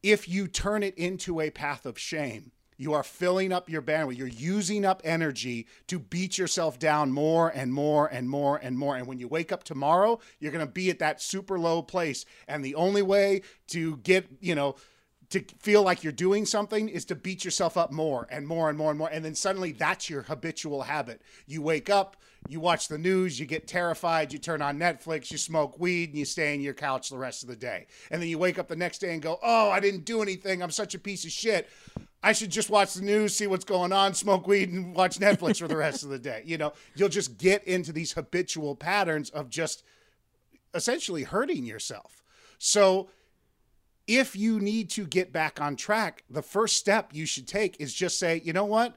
If 0.00 0.28
you 0.28 0.46
turn 0.46 0.84
it 0.84 0.96
into 0.96 1.40
a 1.40 1.50
path 1.50 1.86
of 1.86 1.98
shame, 1.98 2.52
you 2.80 2.94
are 2.94 3.02
filling 3.02 3.52
up 3.52 3.68
your 3.68 3.82
bandwidth. 3.82 4.16
You're 4.16 4.26
using 4.26 4.86
up 4.86 5.02
energy 5.04 5.66
to 5.88 5.98
beat 5.98 6.38
yourself 6.38 6.78
down 6.78 7.12
more 7.12 7.50
and 7.50 7.74
more 7.74 8.06
and 8.06 8.26
more 8.26 8.56
and 8.56 8.78
more. 8.78 8.96
And 8.96 9.06
when 9.06 9.18
you 9.18 9.28
wake 9.28 9.52
up 9.52 9.64
tomorrow, 9.64 10.18
you're 10.38 10.50
going 10.50 10.66
to 10.66 10.72
be 10.72 10.88
at 10.88 10.98
that 11.00 11.20
super 11.20 11.58
low 11.58 11.82
place. 11.82 12.24
And 12.48 12.64
the 12.64 12.76
only 12.76 13.02
way 13.02 13.42
to 13.66 13.98
get, 13.98 14.28
you 14.40 14.54
know, 14.54 14.76
to 15.30 15.44
feel 15.60 15.82
like 15.82 16.02
you're 16.02 16.12
doing 16.12 16.44
something 16.44 16.88
is 16.88 17.04
to 17.06 17.14
beat 17.14 17.44
yourself 17.44 17.76
up 17.76 17.92
more 17.92 18.26
and 18.30 18.46
more 18.46 18.68
and 18.68 18.76
more 18.76 18.90
and 18.90 18.98
more. 18.98 19.08
And 19.08 19.24
then 19.24 19.34
suddenly 19.34 19.70
that's 19.72 20.10
your 20.10 20.22
habitual 20.22 20.82
habit. 20.82 21.22
You 21.46 21.62
wake 21.62 21.88
up, 21.88 22.16
you 22.48 22.58
watch 22.58 22.88
the 22.88 22.98
news, 22.98 23.38
you 23.38 23.46
get 23.46 23.68
terrified, 23.68 24.32
you 24.32 24.40
turn 24.40 24.60
on 24.60 24.78
Netflix, 24.78 25.30
you 25.30 25.38
smoke 25.38 25.78
weed, 25.78 26.10
and 26.10 26.18
you 26.18 26.24
stay 26.24 26.52
in 26.52 26.60
your 26.60 26.74
couch 26.74 27.10
the 27.10 27.18
rest 27.18 27.44
of 27.44 27.48
the 27.48 27.54
day. 27.54 27.86
And 28.10 28.20
then 28.20 28.28
you 28.28 28.38
wake 28.38 28.58
up 28.58 28.66
the 28.66 28.74
next 28.74 28.98
day 28.98 29.12
and 29.12 29.22
go, 29.22 29.38
Oh, 29.40 29.70
I 29.70 29.78
didn't 29.78 30.04
do 30.04 30.20
anything. 30.20 30.62
I'm 30.62 30.72
such 30.72 30.94
a 30.96 30.98
piece 30.98 31.24
of 31.24 31.30
shit. 31.30 31.68
I 32.22 32.32
should 32.32 32.50
just 32.50 32.68
watch 32.68 32.94
the 32.94 33.02
news, 33.02 33.34
see 33.34 33.46
what's 33.46 33.64
going 33.64 33.92
on, 33.92 34.14
smoke 34.14 34.46
weed, 34.46 34.70
and 34.70 34.94
watch 34.94 35.18
Netflix 35.18 35.60
for 35.60 35.68
the 35.68 35.76
rest 35.76 36.02
of 36.02 36.10
the 36.10 36.18
day. 36.18 36.42
You 36.44 36.58
know, 36.58 36.72
you'll 36.96 37.08
just 37.08 37.38
get 37.38 37.64
into 37.64 37.92
these 37.92 38.12
habitual 38.12 38.74
patterns 38.74 39.30
of 39.30 39.48
just 39.48 39.84
essentially 40.74 41.22
hurting 41.22 41.64
yourself. 41.64 42.22
So, 42.58 43.08
if 44.10 44.34
you 44.34 44.58
need 44.58 44.90
to 44.90 45.06
get 45.06 45.32
back 45.32 45.60
on 45.60 45.76
track, 45.76 46.24
the 46.28 46.42
first 46.42 46.76
step 46.76 47.10
you 47.12 47.26
should 47.26 47.46
take 47.46 47.80
is 47.80 47.94
just 47.94 48.18
say, 48.18 48.42
you 48.44 48.52
know 48.52 48.64
what? 48.64 48.96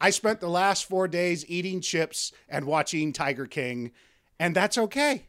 I 0.00 0.10
spent 0.10 0.40
the 0.40 0.48
last 0.48 0.88
four 0.88 1.06
days 1.06 1.44
eating 1.48 1.80
chips 1.80 2.32
and 2.48 2.64
watching 2.64 3.12
Tiger 3.12 3.46
King, 3.46 3.92
and 4.40 4.56
that's 4.56 4.76
okay. 4.76 5.26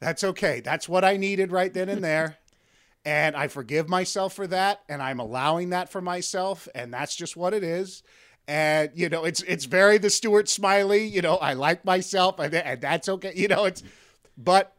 That's 0.00 0.24
okay. 0.24 0.60
That's 0.60 0.88
what 0.88 1.04
I 1.04 1.18
needed 1.18 1.52
right 1.52 1.72
then 1.72 1.90
and 1.90 2.02
there. 2.02 2.38
and 3.04 3.36
I 3.36 3.48
forgive 3.48 3.90
myself 3.90 4.32
for 4.32 4.46
that, 4.46 4.80
and 4.88 5.02
I'm 5.02 5.20
allowing 5.20 5.70
that 5.70 5.90
for 5.90 6.00
myself, 6.00 6.66
and 6.74 6.94
that's 6.94 7.14
just 7.14 7.36
what 7.36 7.52
it 7.52 7.62
is. 7.62 8.02
And 8.48 8.90
you 8.94 9.10
know, 9.10 9.24
it's 9.24 9.42
it's 9.42 9.66
very 9.66 9.98
the 9.98 10.08
Stuart 10.08 10.48
Smalley. 10.48 11.04
You 11.04 11.20
know, 11.20 11.36
I 11.36 11.52
like 11.52 11.84
myself, 11.84 12.38
and, 12.38 12.54
and 12.54 12.80
that's 12.80 13.08
okay. 13.08 13.32
You 13.36 13.48
know, 13.48 13.66
it's 13.66 13.82
but 14.38 14.74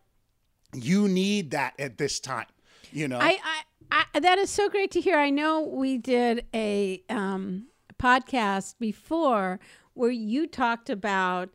you 0.73 1.07
need 1.07 1.51
that 1.51 1.79
at 1.79 1.99
this 1.99 2.19
time. 2.19 2.47
You 2.91 3.07
know, 3.07 3.19
I, 3.19 3.39
I, 3.43 3.61
I 3.91 4.05
that 4.19 4.37
is 4.37 4.49
so 4.49 4.69
great 4.69 4.91
to 4.91 5.01
hear. 5.01 5.17
I 5.17 5.29
know 5.29 5.61
we 5.61 5.97
did 5.97 6.45
a 6.53 7.03
um, 7.09 7.67
podcast 7.99 8.75
before 8.79 9.59
where 9.93 10.11
you 10.11 10.47
talked 10.47 10.89
about 10.89 11.49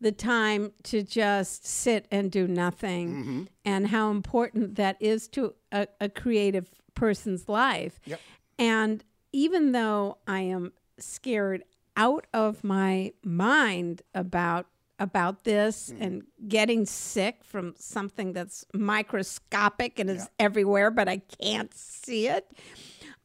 the 0.00 0.12
time 0.12 0.72
to 0.82 1.02
just 1.02 1.66
sit 1.66 2.06
and 2.10 2.30
do 2.30 2.48
nothing 2.48 3.08
Mm-hmm. 3.08 3.42
and 3.64 3.86
how 3.88 4.10
important 4.10 4.74
that 4.74 4.96
is 5.00 5.28
to 5.28 5.54
a, 5.70 5.86
a 6.00 6.08
creative 6.08 6.70
person's 6.94 7.48
life. 7.48 8.00
Yep. 8.06 8.20
And 8.58 9.04
even 9.32 9.72
though 9.72 10.18
I 10.26 10.40
am 10.40 10.72
scared 10.98 11.62
out 11.96 12.26
of 12.34 12.64
my 12.64 13.12
mind 13.22 14.02
about 14.14 14.66
about 15.02 15.44
this 15.44 15.90
Mm-hmm. 15.90 16.02
and 16.02 16.22
getting 16.48 16.86
sick 16.86 17.42
from 17.44 17.74
something 17.78 18.32
that's 18.32 18.64
microscopic 18.72 19.98
and 19.98 20.08
is 20.10 20.28
everywhere 20.38 20.90
but 20.90 21.08
I 21.08 21.18
can't 21.42 21.72
see 21.74 22.28
it 22.28 22.44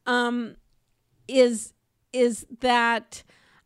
um 0.06 0.56
is 1.28 1.72
is 2.12 2.46
that 2.60 3.22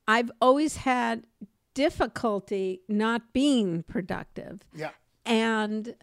I've 0.06 0.30
always 0.40 0.76
had 0.76 1.26
difficulty 1.74 2.82
not 2.88 3.32
being 3.32 3.82
productive 3.94 4.60
yeah, 4.74 4.90
and 5.24 5.94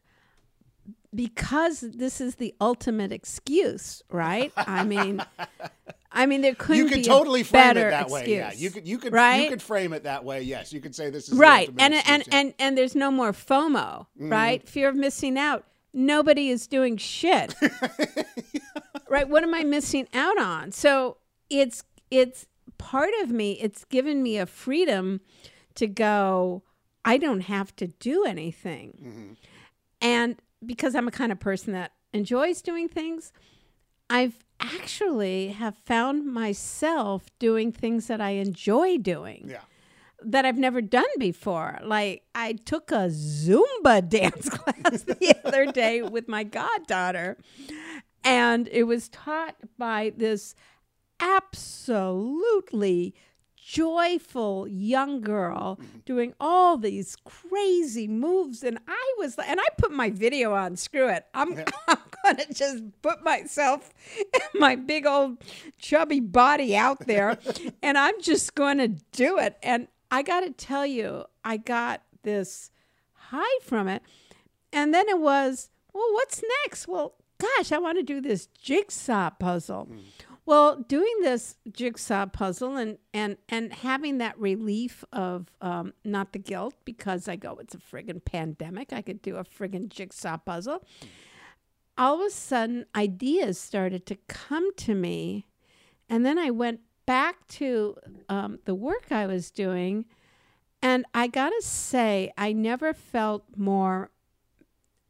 because 1.14 1.82
this 1.82 2.22
is 2.22 2.36
the 2.36 2.54
ultimate 2.62 3.12
excuse, 3.12 4.04
right? 4.12 4.52
I 4.56 4.84
mean, 4.84 5.24
I 6.12 6.26
mean, 6.26 6.42
there 6.42 6.56
couldn't 6.56 6.78
you 6.78 6.86
be 6.90 6.96
could 6.96 7.04
totally 7.06 7.44
frame 7.44 7.78
it 7.78 7.90
that 7.92 8.04
excuse, 8.04 8.12
way. 8.12 8.36
Yeah, 8.36 8.52
you 8.54 8.72
could 8.72 8.88
you 8.88 8.98
could 8.98 9.14
right? 9.14 9.44
you 9.44 9.50
could 9.50 9.62
frame 9.62 9.94
it 9.94 10.04
that 10.04 10.24
way. 10.24 10.42
Yes, 10.42 10.74
you 10.74 10.82
could 10.82 10.96
say 10.96 11.10
this 11.10 11.30
is 11.30 11.38
right, 11.38 11.70
and 11.78 11.94
and 11.94 12.24
yeah. 12.28 12.36
and 12.38 12.54
and 12.58 12.78
there's 12.78 12.96
no 12.96 13.12
more 13.12 13.32
FOMO, 13.32 14.08
Mm-hmm. 14.18 14.30
right? 14.30 14.68
Fear 14.68 14.90
of 14.90 14.96
missing 14.96 15.38
out. 15.38 15.66
Nobody 15.94 16.50
is 16.50 16.68
doing 16.68 16.98
shit, 16.98 17.56
right? 19.10 19.28
What 19.28 19.44
am 19.44 19.54
I 19.54 19.64
missing 19.64 20.08
out 20.14 20.40
on? 20.40 20.72
So 20.72 21.18
it's 21.50 21.84
it's 22.12 22.48
part 22.78 23.12
of 23.22 23.30
me. 23.30 23.54
It's 23.54 23.86
given 23.86 24.24
me 24.24 24.38
a 24.38 24.46
freedom 24.46 25.22
to 25.76 25.88
go. 25.88 26.64
I 27.06 27.18
don't 27.18 27.42
have 27.42 27.76
to 27.78 27.88
do 27.88 28.26
anything. 28.26 29.00
Mm-hmm. 29.02 29.34
And 30.02 30.36
because 30.66 30.96
I'm 30.96 31.08
a 31.08 31.12
kind 31.12 31.32
of 31.32 31.40
person 31.40 31.74
that 31.74 31.94
enjoys 32.14 32.62
doing 32.62 32.88
things, 32.90 33.32
I've 34.10 34.44
actually 34.60 35.50
have 35.50 35.78
found 35.86 36.26
myself 36.26 37.26
doing 37.40 37.72
things 37.72 38.08
that 38.08 38.22
I 38.22 38.32
enjoy 38.32 38.98
doing 38.98 39.48
yeah. 39.50 39.62
that 40.24 40.46
I've 40.46 40.58
never 40.58 40.82
done 40.82 41.06
before. 41.18 41.80
Like 41.84 42.24
I 42.36 42.54
took 42.54 42.92
a 42.92 43.10
Zumba 43.10 44.08
dance 44.10 44.50
class 44.50 45.04
the 45.04 45.36
other 45.46 45.66
day 45.72 46.02
with 46.02 46.28
my 46.28 46.44
goddaughter 46.44 47.38
and 48.24 48.68
it 48.72 48.84
was 48.84 49.10
taught 49.10 49.56
by 49.78 50.14
this 50.16 50.56
absolutely 51.20 53.14
joyful 53.70 54.68
young 54.68 55.22
girl 55.22 55.80
doing 56.04 56.34
all 56.40 56.76
these 56.76 57.16
crazy 57.24 58.08
moves. 58.08 58.64
And 58.64 58.80
I 58.88 59.14
was 59.20 59.38
like 59.38 59.48
and 59.48 59.60
I 59.60 59.68
put 59.78 59.92
my 59.92 60.10
video 60.10 60.56
on 60.56 60.76
screw 60.76 61.08
it. 61.08 61.26
I'm 61.36 61.56
I'm 61.88 61.98
going 62.24 62.38
to 62.38 62.52
just 62.52 62.84
put 63.04 63.24
myself 63.24 63.94
my 64.56 64.76
big 64.76 65.06
old 65.06 65.38
chubby 65.78 66.20
body 66.20 66.76
out 66.76 67.06
there 67.06 67.38
and 67.84 67.96
I'm 67.96 68.20
just 68.22 68.56
going 68.56 68.80
to 68.80 68.88
do 68.88 69.38
it. 69.38 69.56
And 69.62 69.88
I 70.10 70.24
got 70.24 70.40
to 70.40 70.50
tell 70.50 70.88
you 70.88 71.26
I 71.44 71.58
got 71.58 72.02
this 72.24 72.72
high 73.14 73.60
from 73.62 73.88
it. 73.88 74.02
And 74.74 74.96
then 74.96 75.08
it 75.10 75.20
was 75.20 75.70
well 75.94 76.12
what's 76.14 76.42
next? 76.64 76.88
Well 76.88 77.14
gosh 77.38 77.72
I 77.72 77.78
want 77.78 78.00
to 78.00 78.04
do 78.04 78.20
this 78.20 78.48
jigsaw 78.48 79.30
puzzle 79.30 79.90
mm. 79.92 80.00
Well, 80.46 80.78
doing 80.88 81.14
this 81.22 81.58
jigsaw 81.72 82.26
puzzle 82.26 82.76
and 82.78 82.98
and 83.14 83.38
and 83.50 83.72
having 83.74 84.18
that 84.20 84.38
relief 84.40 85.04
of 85.14 85.48
um, 85.62 85.94
not 86.04 86.34
the 86.34 86.40
guilt 86.40 86.74
because 86.86 87.28
I 87.28 87.36
go, 87.36 87.58
it's 87.62 87.76
a 87.76 87.78
friggin' 87.80 88.24
pandemic. 88.26 88.92
I 88.94 89.02
could 89.02 89.22
do 89.22 89.36
a 89.38 89.44
friggin' 89.44 89.90
jigsaw 89.90 90.38
puzzle. 90.38 90.84
All 91.98 92.16
of 92.22 92.28
a 92.28 92.30
sudden, 92.32 92.86
ideas 92.96 93.60
started 93.60 94.06
to 94.08 94.16
come 94.28 94.74
to 94.78 94.96
me, 94.96 95.46
and 96.10 96.26
then 96.26 96.40
I 96.40 96.50
went 96.50 96.80
back 97.06 97.46
to 97.48 97.96
um, 98.30 98.60
the 98.66 98.76
work 98.76 99.12
I 99.12 99.26
was 99.28 99.52
doing, 99.52 100.06
and 100.82 101.06
I 101.14 101.28
gotta 101.28 101.62
say, 101.62 102.32
I 102.38 102.54
never 102.54 102.94
felt 102.94 103.44
more 103.58 104.12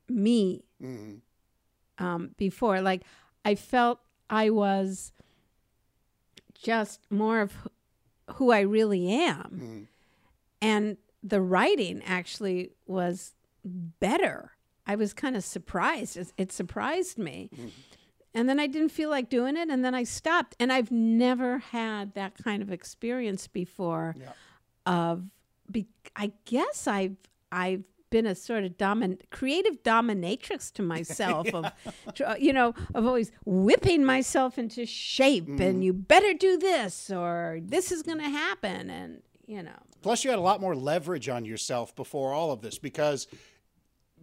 me 0.08 0.64
Mhm. 0.82 1.22
um, 2.00 2.32
before. 2.38 2.82
Like 2.82 3.04
I 3.46 3.54
felt 3.56 4.00
I 4.30 4.50
was 4.50 5.12
just 6.62 7.00
more 7.10 7.42
of 7.42 7.54
who 8.36 8.52
I 8.52 8.62
really 8.62 9.12
am. 9.12 9.60
Mhm. 9.62 9.88
And 10.62 10.98
the 11.24 11.42
writing 11.42 12.02
actually 12.06 12.72
was 12.86 13.34
better. 13.66 14.52
I 14.86 14.96
was 14.96 15.14
kind 15.14 15.36
of 15.36 15.44
surprised. 15.44 16.18
It, 16.18 16.34
it 16.38 16.52
surprised 16.52 17.18
me. 17.18 17.50
And 18.34 18.48
then 18.48 18.60
I 18.60 18.68
didn't 18.68 18.90
feel 18.90 19.10
like 19.10 19.30
doing 19.30 19.58
it. 19.58 19.70
And 19.70 19.84
then 19.84 19.94
I 19.96 20.04
stopped. 20.04 20.56
And 20.60 20.72
I've 20.72 20.92
never 20.92 21.60
had 21.60 22.14
that 22.16 22.36
kind 22.44 22.62
of 22.62 22.72
experience 22.72 23.48
before 23.48 24.16
Yeah. 24.20 24.32
of, 24.86 25.30
be, 25.72 25.88
I 26.16 26.32
guess 26.46 26.88
I've, 26.88 27.18
I've 27.52 27.84
been 28.10 28.26
a 28.26 28.36
sort 28.36 28.64
of 28.64 28.74
domin- 28.74 29.20
creative 29.30 29.84
dominatrix 29.84 30.72
to 30.74 30.82
myself 30.82 31.48
of, 31.54 31.66
uh, 32.26 32.36
you 32.40 32.54
know, 32.54 32.74
of 32.94 33.06
always 33.06 33.32
whipping 33.46 34.06
myself 34.06 34.58
into 34.58 34.86
shape 34.86 35.48
and 35.48 35.82
mm. 35.82 35.84
you 35.84 35.94
better 35.94 36.34
do 36.34 36.58
this 36.58 37.10
or 37.10 37.60
this 37.62 37.92
is 37.92 38.04
going 38.04 38.20
to 38.20 38.30
happen. 38.30 38.90
And, 38.90 39.22
you 39.46 39.64
know, 39.64 39.78
Plus, 40.02 40.24
you 40.24 40.30
had 40.30 40.40
a 40.40 40.44
lot 40.44 40.62
more 40.62 40.76
leverage 40.76 41.28
on 41.28 41.46
yourself 41.46 41.96
before 41.96 42.34
all 42.34 42.52
of 42.52 42.62
this 42.62 42.78
because 42.78 43.28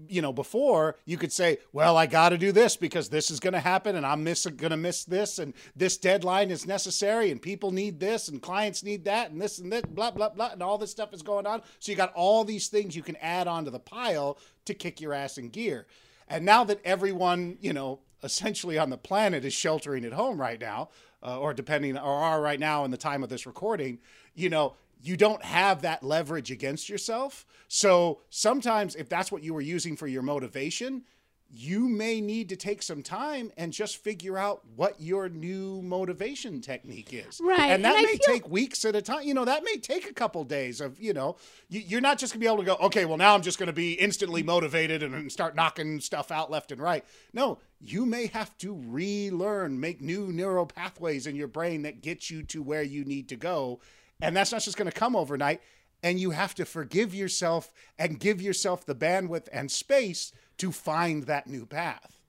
you 0.08 0.22
know, 0.22 0.32
before 0.32 0.96
you 1.04 1.16
could 1.16 1.32
say, 1.32 1.58
well, 1.72 1.96
I 1.96 2.06
got 2.06 2.30
to 2.30 2.38
do 2.38 2.52
this 2.52 2.76
because 2.76 3.08
this 3.08 3.30
is 3.30 3.40
going 3.40 3.52
to 3.52 3.60
happen 3.60 3.96
and 3.96 4.06
I'm 4.06 4.24
miss 4.24 4.46
going 4.46 4.70
to 4.70 4.76
miss 4.76 5.04
this 5.04 5.38
and 5.38 5.54
this 5.74 5.96
deadline 5.96 6.50
is 6.50 6.66
necessary 6.66 7.30
and 7.30 7.40
people 7.40 7.70
need 7.70 8.00
this 8.00 8.28
and 8.28 8.40
clients 8.40 8.82
need 8.82 9.04
that 9.04 9.30
and 9.30 9.40
this 9.40 9.58
and 9.58 9.72
that, 9.72 9.94
blah, 9.94 10.10
blah, 10.10 10.30
blah. 10.30 10.50
And 10.52 10.62
all 10.62 10.78
this 10.78 10.90
stuff 10.90 11.12
is 11.12 11.22
going 11.22 11.46
on. 11.46 11.62
So 11.78 11.92
you 11.92 11.96
got 11.96 12.12
all 12.14 12.44
these 12.44 12.68
things 12.68 12.96
you 12.96 13.02
can 13.02 13.16
add 13.16 13.48
onto 13.48 13.70
the 13.70 13.78
pile 13.78 14.38
to 14.64 14.74
kick 14.74 15.00
your 15.00 15.12
ass 15.12 15.38
in 15.38 15.48
gear. 15.48 15.86
And 16.28 16.44
now 16.44 16.64
that 16.64 16.80
everyone, 16.84 17.58
you 17.60 17.72
know, 17.72 18.00
essentially 18.22 18.78
on 18.78 18.90
the 18.90 18.98
planet 18.98 19.44
is 19.44 19.52
sheltering 19.52 20.04
at 20.04 20.12
home 20.12 20.40
right 20.40 20.60
now, 20.60 20.90
uh, 21.22 21.38
or 21.38 21.54
depending, 21.54 21.96
or 21.96 22.22
are 22.22 22.40
right 22.40 22.60
now 22.60 22.84
in 22.84 22.90
the 22.90 22.96
time 22.96 23.22
of 23.22 23.28
this 23.28 23.46
recording, 23.46 23.98
you 24.34 24.50
know, 24.50 24.74
you 25.00 25.16
don't 25.16 25.42
have 25.44 25.82
that 25.82 26.02
leverage 26.02 26.50
against 26.50 26.88
yourself. 26.88 27.46
So 27.68 28.20
sometimes, 28.30 28.94
if 28.94 29.08
that's 29.08 29.30
what 29.30 29.42
you 29.42 29.54
were 29.54 29.60
using 29.60 29.96
for 29.96 30.06
your 30.06 30.22
motivation, 30.22 31.04
you 31.48 31.88
may 31.88 32.20
need 32.20 32.48
to 32.48 32.56
take 32.56 32.82
some 32.82 33.04
time 33.04 33.52
and 33.56 33.72
just 33.72 33.98
figure 33.98 34.36
out 34.36 34.62
what 34.74 35.00
your 35.00 35.28
new 35.28 35.80
motivation 35.80 36.60
technique 36.60 37.10
is. 37.12 37.40
Right. 37.40 37.70
And 37.70 37.84
that 37.84 37.94
And 37.94 38.02
may 38.04 38.16
feel- 38.16 38.34
take 38.34 38.48
weeks 38.48 38.84
at 38.84 38.96
a 38.96 39.00
time. 39.02 39.22
You 39.22 39.32
know, 39.34 39.44
that 39.44 39.62
may 39.62 39.76
take 39.76 40.10
a 40.10 40.12
couple 40.12 40.42
days 40.42 40.80
of, 40.80 40.98
you 40.98 41.12
know, 41.12 41.36
you- 41.68 41.82
you're 41.86 42.00
not 42.00 42.18
just 42.18 42.32
going 42.32 42.40
to 42.40 42.44
be 42.44 42.48
able 42.48 42.58
to 42.58 42.64
go, 42.64 42.74
okay, 42.86 43.04
well, 43.04 43.16
now 43.16 43.32
I'm 43.36 43.42
just 43.42 43.58
going 43.60 43.68
to 43.68 43.72
be 43.72 43.92
instantly 43.92 44.42
motivated 44.42 45.04
and 45.04 45.14
and 45.14 45.30
start 45.30 45.54
knocking 45.54 46.00
stuff 46.00 46.32
out 46.32 46.50
left 46.50 46.72
and 46.72 46.80
right. 46.80 47.04
No, 47.32 47.58
you 47.80 48.04
may 48.06 48.26
have 48.26 48.58
to 48.58 48.74
relearn, 48.74 49.78
make 49.78 50.00
new 50.00 50.32
neural 50.32 50.66
pathways 50.66 51.28
in 51.28 51.36
your 51.36 51.48
brain 51.48 51.82
that 51.82 52.02
get 52.02 52.28
you 52.28 52.42
to 52.44 52.60
where 52.60 52.82
you 52.82 53.04
need 53.04 53.28
to 53.28 53.36
go. 53.36 53.80
And 54.20 54.36
that's 54.36 54.52
not 54.52 54.62
just 54.62 54.76
going 54.76 54.90
to 54.90 54.98
come 54.98 55.14
overnight. 55.14 55.60
And 56.02 56.20
you 56.20 56.30
have 56.30 56.54
to 56.56 56.64
forgive 56.64 57.14
yourself 57.14 57.72
and 57.98 58.20
give 58.20 58.40
yourself 58.40 58.84
the 58.84 58.94
bandwidth 58.94 59.48
and 59.52 59.70
space 59.70 60.32
to 60.58 60.72
find 60.72 61.24
that 61.24 61.46
new 61.46 61.66
path. 61.66 62.20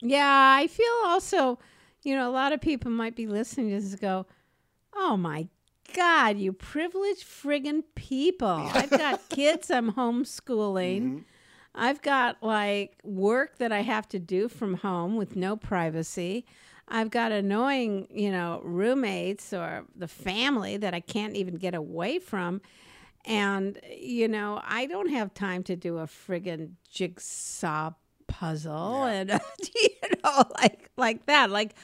Yeah, 0.00 0.56
I 0.58 0.66
feel 0.66 0.92
also, 1.04 1.58
you 2.02 2.16
know, 2.16 2.28
a 2.28 2.32
lot 2.32 2.52
of 2.52 2.60
people 2.60 2.90
might 2.90 3.14
be 3.14 3.26
listening 3.26 3.70
to 3.70 3.80
this 3.80 3.94
go, 3.94 4.26
oh 4.94 5.16
my 5.16 5.48
God, 5.94 6.38
you 6.38 6.52
privileged 6.52 7.24
friggin' 7.24 7.84
people. 7.94 8.48
I've 8.48 8.90
got 8.90 9.28
kids 9.28 9.70
I'm 9.70 9.92
homeschooling. 9.92 11.02
Mm-hmm. 11.02 11.18
I've 11.74 12.02
got 12.02 12.42
like 12.42 12.96
work 13.02 13.58
that 13.58 13.72
I 13.72 13.80
have 13.82 14.08
to 14.10 14.18
do 14.18 14.48
from 14.48 14.74
home 14.74 15.16
with 15.16 15.36
no 15.36 15.56
privacy. 15.56 16.44
I've 16.94 17.10
got 17.10 17.32
annoying, 17.32 18.06
you 18.10 18.30
know, 18.30 18.60
roommates 18.62 19.54
or 19.54 19.86
the 19.96 20.06
family 20.06 20.76
that 20.76 20.92
I 20.92 21.00
can't 21.00 21.34
even 21.34 21.56
get 21.56 21.74
away 21.74 22.18
from. 22.18 22.60
And, 23.24 23.80
you 23.90 24.28
know, 24.28 24.60
I 24.62 24.84
don't 24.84 25.08
have 25.08 25.32
time 25.32 25.62
to 25.64 25.76
do 25.76 25.98
a 25.98 26.06
friggin' 26.06 26.72
jigsaw 26.90 27.92
puzzle 28.32 29.04
and 29.04 29.30
you 29.74 29.88
know 30.24 30.42
like 30.58 30.90
like 30.96 31.26
that. 31.26 31.50
Like 31.50 31.74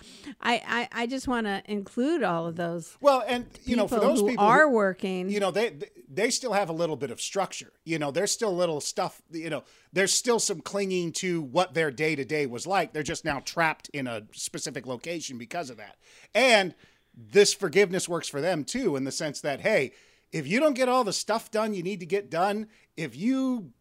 i 0.40 0.62
i, 0.66 1.02
I 1.02 1.06
just 1.06 1.28
want 1.28 1.46
to 1.46 1.62
include 1.66 2.22
all 2.22 2.46
of 2.46 2.56
those 2.56 2.96
Well, 3.00 3.22
and 3.26 3.46
you 3.64 3.76
know, 3.76 3.86
for 3.86 4.00
those 4.00 4.20
who 4.20 4.28
people 4.28 4.44
who- 4.44 4.50
are 4.50 4.68
working 4.68 5.28
you 5.30 5.40
know 5.40 5.50
they 5.50 5.72
they 6.10 6.30
still 6.30 6.54
have 6.54 6.70
a 6.70 6.72
little 6.72 6.96
bit 6.96 7.10
of 7.10 7.20
structure. 7.20 7.72
You 7.84 7.98
know 7.98 8.10
there's 8.10 8.30
still 8.32 8.54
little 8.56 8.80
stuff 8.80 9.20
you 9.30 9.50
know 9.50 9.62
there's 9.92 10.12
still 10.14 10.38
some 10.38 10.60
clinging 10.60 11.12
to 11.12 11.42
what 11.42 11.74
their 11.74 11.90
day 11.90 12.16
to 12.16 12.24
day 12.24 12.46
was 12.46 12.66
like. 12.66 12.92
They're 12.92 13.02
just 13.02 13.24
now 13.24 13.40
trapped 13.44 13.88
in 13.90 14.06
a 14.06 14.22
specific 14.32 14.86
location 14.86 15.38
because 15.38 15.70
of 15.70 15.76
that. 15.76 15.96
And 16.34 16.74
this 17.14 17.52
forgiveness 17.54 18.08
works 18.08 18.28
for 18.28 18.40
them 18.40 18.64
too 18.64 18.96
in 18.96 19.04
the 19.04 19.12
sense 19.12 19.40
that 19.42 19.60
hey 19.60 19.92
if 20.30 20.46
you 20.46 20.60
don't 20.60 20.74
get 20.74 20.88
all 20.88 21.04
the 21.04 21.12
stuff 21.12 21.50
done 21.50 21.74
you 21.74 21.82
need 21.82 22.00
to 22.00 22.06
get 22.06 22.30
done 22.30 22.68
if 22.96 23.16
you 23.16 23.72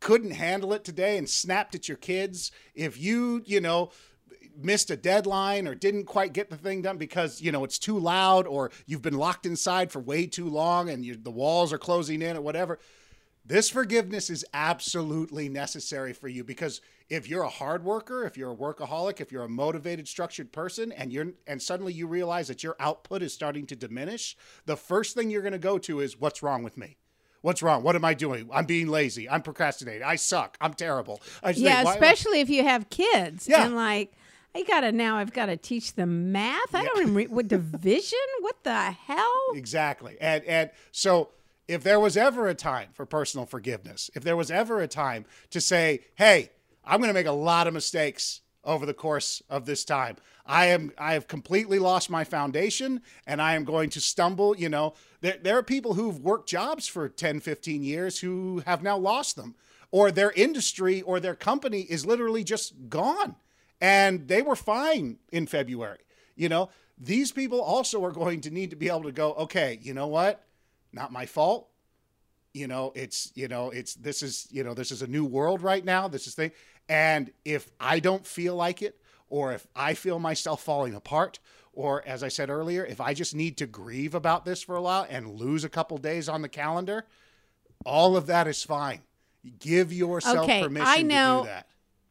couldn't 0.00 0.32
handle 0.32 0.72
it 0.72 0.84
today 0.84 1.18
and 1.18 1.28
snapped 1.28 1.74
at 1.74 1.88
your 1.88 1.96
kids 1.96 2.52
if 2.74 2.98
you 2.98 3.42
you 3.46 3.60
know 3.60 3.90
missed 4.56 4.90
a 4.90 4.96
deadline 4.96 5.66
or 5.66 5.74
didn't 5.74 6.04
quite 6.04 6.32
get 6.32 6.50
the 6.50 6.56
thing 6.56 6.82
done 6.82 6.98
because 6.98 7.40
you 7.40 7.50
know 7.50 7.64
it's 7.64 7.78
too 7.78 7.98
loud 7.98 8.46
or 8.46 8.70
you've 8.86 9.02
been 9.02 9.18
locked 9.18 9.46
inside 9.46 9.90
for 9.90 10.00
way 10.00 10.26
too 10.26 10.48
long 10.48 10.88
and 10.88 11.04
you, 11.04 11.16
the 11.16 11.30
walls 11.30 11.72
are 11.72 11.78
closing 11.78 12.22
in 12.22 12.36
or 12.36 12.40
whatever. 12.40 12.78
This 13.46 13.68
forgiveness 13.68 14.30
is 14.30 14.44
absolutely 14.54 15.50
necessary 15.50 16.14
for 16.14 16.28
you 16.28 16.44
because 16.44 16.80
if 17.10 17.28
you're 17.28 17.42
a 17.42 17.48
hard 17.48 17.84
worker 17.84 18.24
if 18.24 18.36
you're 18.38 18.52
a 18.52 18.56
workaholic 18.56 19.20
if 19.20 19.30
you're 19.30 19.44
a 19.44 19.48
motivated 19.48 20.08
structured 20.08 20.52
person 20.52 20.92
and 20.92 21.12
you're 21.12 21.32
and 21.46 21.60
suddenly 21.60 21.92
you 21.92 22.06
realize 22.06 22.48
that 22.48 22.62
your 22.62 22.76
output 22.80 23.22
is 23.22 23.34
starting 23.34 23.66
to 23.66 23.76
diminish 23.76 24.36
the 24.64 24.76
first 24.76 25.14
thing 25.14 25.28
you're 25.28 25.42
going 25.42 25.52
to 25.52 25.58
go 25.58 25.76
to 25.76 26.00
is 26.00 26.18
what's 26.18 26.42
wrong 26.42 26.62
with 26.62 26.78
me 26.78 26.96
What's 27.44 27.62
wrong? 27.62 27.82
What 27.82 27.94
am 27.94 28.06
I 28.06 28.14
doing? 28.14 28.48
I'm 28.50 28.64
being 28.64 28.88
lazy. 28.88 29.28
I'm 29.28 29.42
procrastinating. 29.42 30.02
I 30.02 30.16
suck. 30.16 30.56
I'm 30.62 30.72
terrible. 30.72 31.20
I 31.42 31.52
just 31.52 31.60
yeah 31.62 31.82
think, 31.82 31.90
especially 31.94 32.40
if 32.40 32.48
you 32.48 32.62
have 32.64 32.88
kids 32.88 33.46
Yeah. 33.46 33.66
and 33.66 33.76
like 33.76 34.12
i 34.56 34.62
gotta 34.62 34.92
now 34.92 35.16
i've 35.16 35.32
gotta 35.32 35.56
teach 35.56 35.94
them 35.94 36.30
math 36.32 36.74
i 36.74 36.84
don't 36.84 37.00
even 37.02 37.14
re- 37.14 37.26
what 37.36 37.48
division 37.48 38.18
what 38.40 38.62
the 38.64 38.92
hell 38.92 39.42
Exactly. 39.54 40.16
And 40.20 40.42
and 40.44 40.70
so 40.90 41.30
if 41.68 41.82
there 41.82 42.00
was 42.00 42.16
ever 42.16 42.48
a 42.48 42.54
time 42.54 42.88
for 42.94 43.04
personal 43.04 43.44
forgiveness, 43.46 44.10
if 44.14 44.22
there 44.22 44.36
was 44.36 44.50
ever 44.50 44.80
a 44.80 44.88
time 44.88 45.24
to 45.50 45.60
say, 45.60 46.00
"Hey, 46.14 46.50
I'm 46.84 47.00
going 47.00 47.08
to 47.08 47.14
make 47.14 47.26
a 47.26 47.32
lot 47.32 47.66
of 47.66 47.74
mistakes 47.74 48.40
over 48.64 48.86
the 48.86 48.94
course 48.94 49.42
of 49.50 49.66
this 49.66 49.84
time. 49.84 50.16
I 50.46 50.66
am 50.66 50.92
I 50.98 51.14
have 51.14 51.26
completely 51.26 51.78
lost 51.78 52.10
my 52.10 52.24
foundation 52.24 53.02
and 53.26 53.40
I 53.40 53.54
am 53.54 53.64
going 53.64 53.90
to 53.90 54.00
stumble, 54.00 54.56
you 54.56 54.68
know. 54.68 54.94
There 55.20 55.38
there 55.42 55.58
are 55.58 55.62
people 55.62 55.94
who've 55.94 56.18
worked 56.18 56.48
jobs 56.48 56.86
for 56.86 57.08
10, 57.08 57.40
15 57.40 57.82
years 57.82 58.18
who 58.20 58.62
have 58.66 58.82
now 58.82 58.98
lost 58.98 59.36
them 59.36 59.54
or 59.90 60.10
their 60.10 60.32
industry 60.32 61.00
or 61.02 61.20
their 61.20 61.34
company 61.34 61.80
is 61.80 62.04
literally 62.04 62.44
just 62.44 62.74
gone 62.88 63.36
and 63.80 64.28
they 64.28 64.42
were 64.42 64.56
fine 64.56 65.18
in 65.30 65.46
February. 65.46 65.98
You 66.36 66.48
know, 66.48 66.70
these 66.98 67.32
people 67.32 67.60
also 67.60 68.04
are 68.04 68.12
going 68.12 68.40
to 68.42 68.50
need 68.50 68.70
to 68.70 68.76
be 68.76 68.88
able 68.88 69.04
to 69.04 69.12
go, 69.12 69.34
okay, 69.34 69.78
you 69.82 69.94
know 69.94 70.06
what? 70.06 70.44
Not 70.92 71.12
my 71.12 71.26
fault. 71.26 71.68
You 72.52 72.68
know, 72.68 72.92
it's, 72.94 73.32
you 73.34 73.48
know, 73.48 73.70
it's, 73.70 73.94
this 73.94 74.22
is, 74.22 74.46
you 74.50 74.62
know, 74.62 74.74
this 74.74 74.90
is 74.90 75.02
a 75.02 75.06
new 75.06 75.24
world 75.24 75.62
right 75.62 75.84
now. 75.84 76.06
This 76.08 76.26
is 76.26 76.34
thing. 76.34 76.52
And 76.88 77.32
if 77.44 77.70
I 77.80 77.98
don't 77.98 78.26
feel 78.26 78.54
like 78.54 78.82
it, 78.82 79.00
or 79.34 79.52
if 79.52 79.66
I 79.74 79.94
feel 79.94 80.20
myself 80.20 80.62
falling 80.62 80.94
apart, 80.94 81.40
or 81.72 82.06
as 82.06 82.22
I 82.22 82.28
said 82.28 82.50
earlier, 82.50 82.86
if 82.86 83.00
I 83.00 83.14
just 83.14 83.34
need 83.34 83.56
to 83.56 83.66
grieve 83.66 84.14
about 84.14 84.44
this 84.44 84.62
for 84.62 84.76
a 84.76 84.82
while 84.82 85.06
and 85.10 85.40
lose 85.40 85.64
a 85.64 85.68
couple 85.68 85.98
days 85.98 86.28
on 86.28 86.40
the 86.40 86.48
calendar, 86.48 87.04
all 87.84 88.16
of 88.16 88.26
that 88.28 88.46
is 88.46 88.62
fine. 88.62 89.00
Give 89.58 89.92
yourself 89.92 90.44
Okay, 90.44 90.62
permission 90.62 90.86
I 90.88 90.96
to 90.98 91.02
know- 91.08 91.40
do 91.42 91.48
that. 91.48 91.66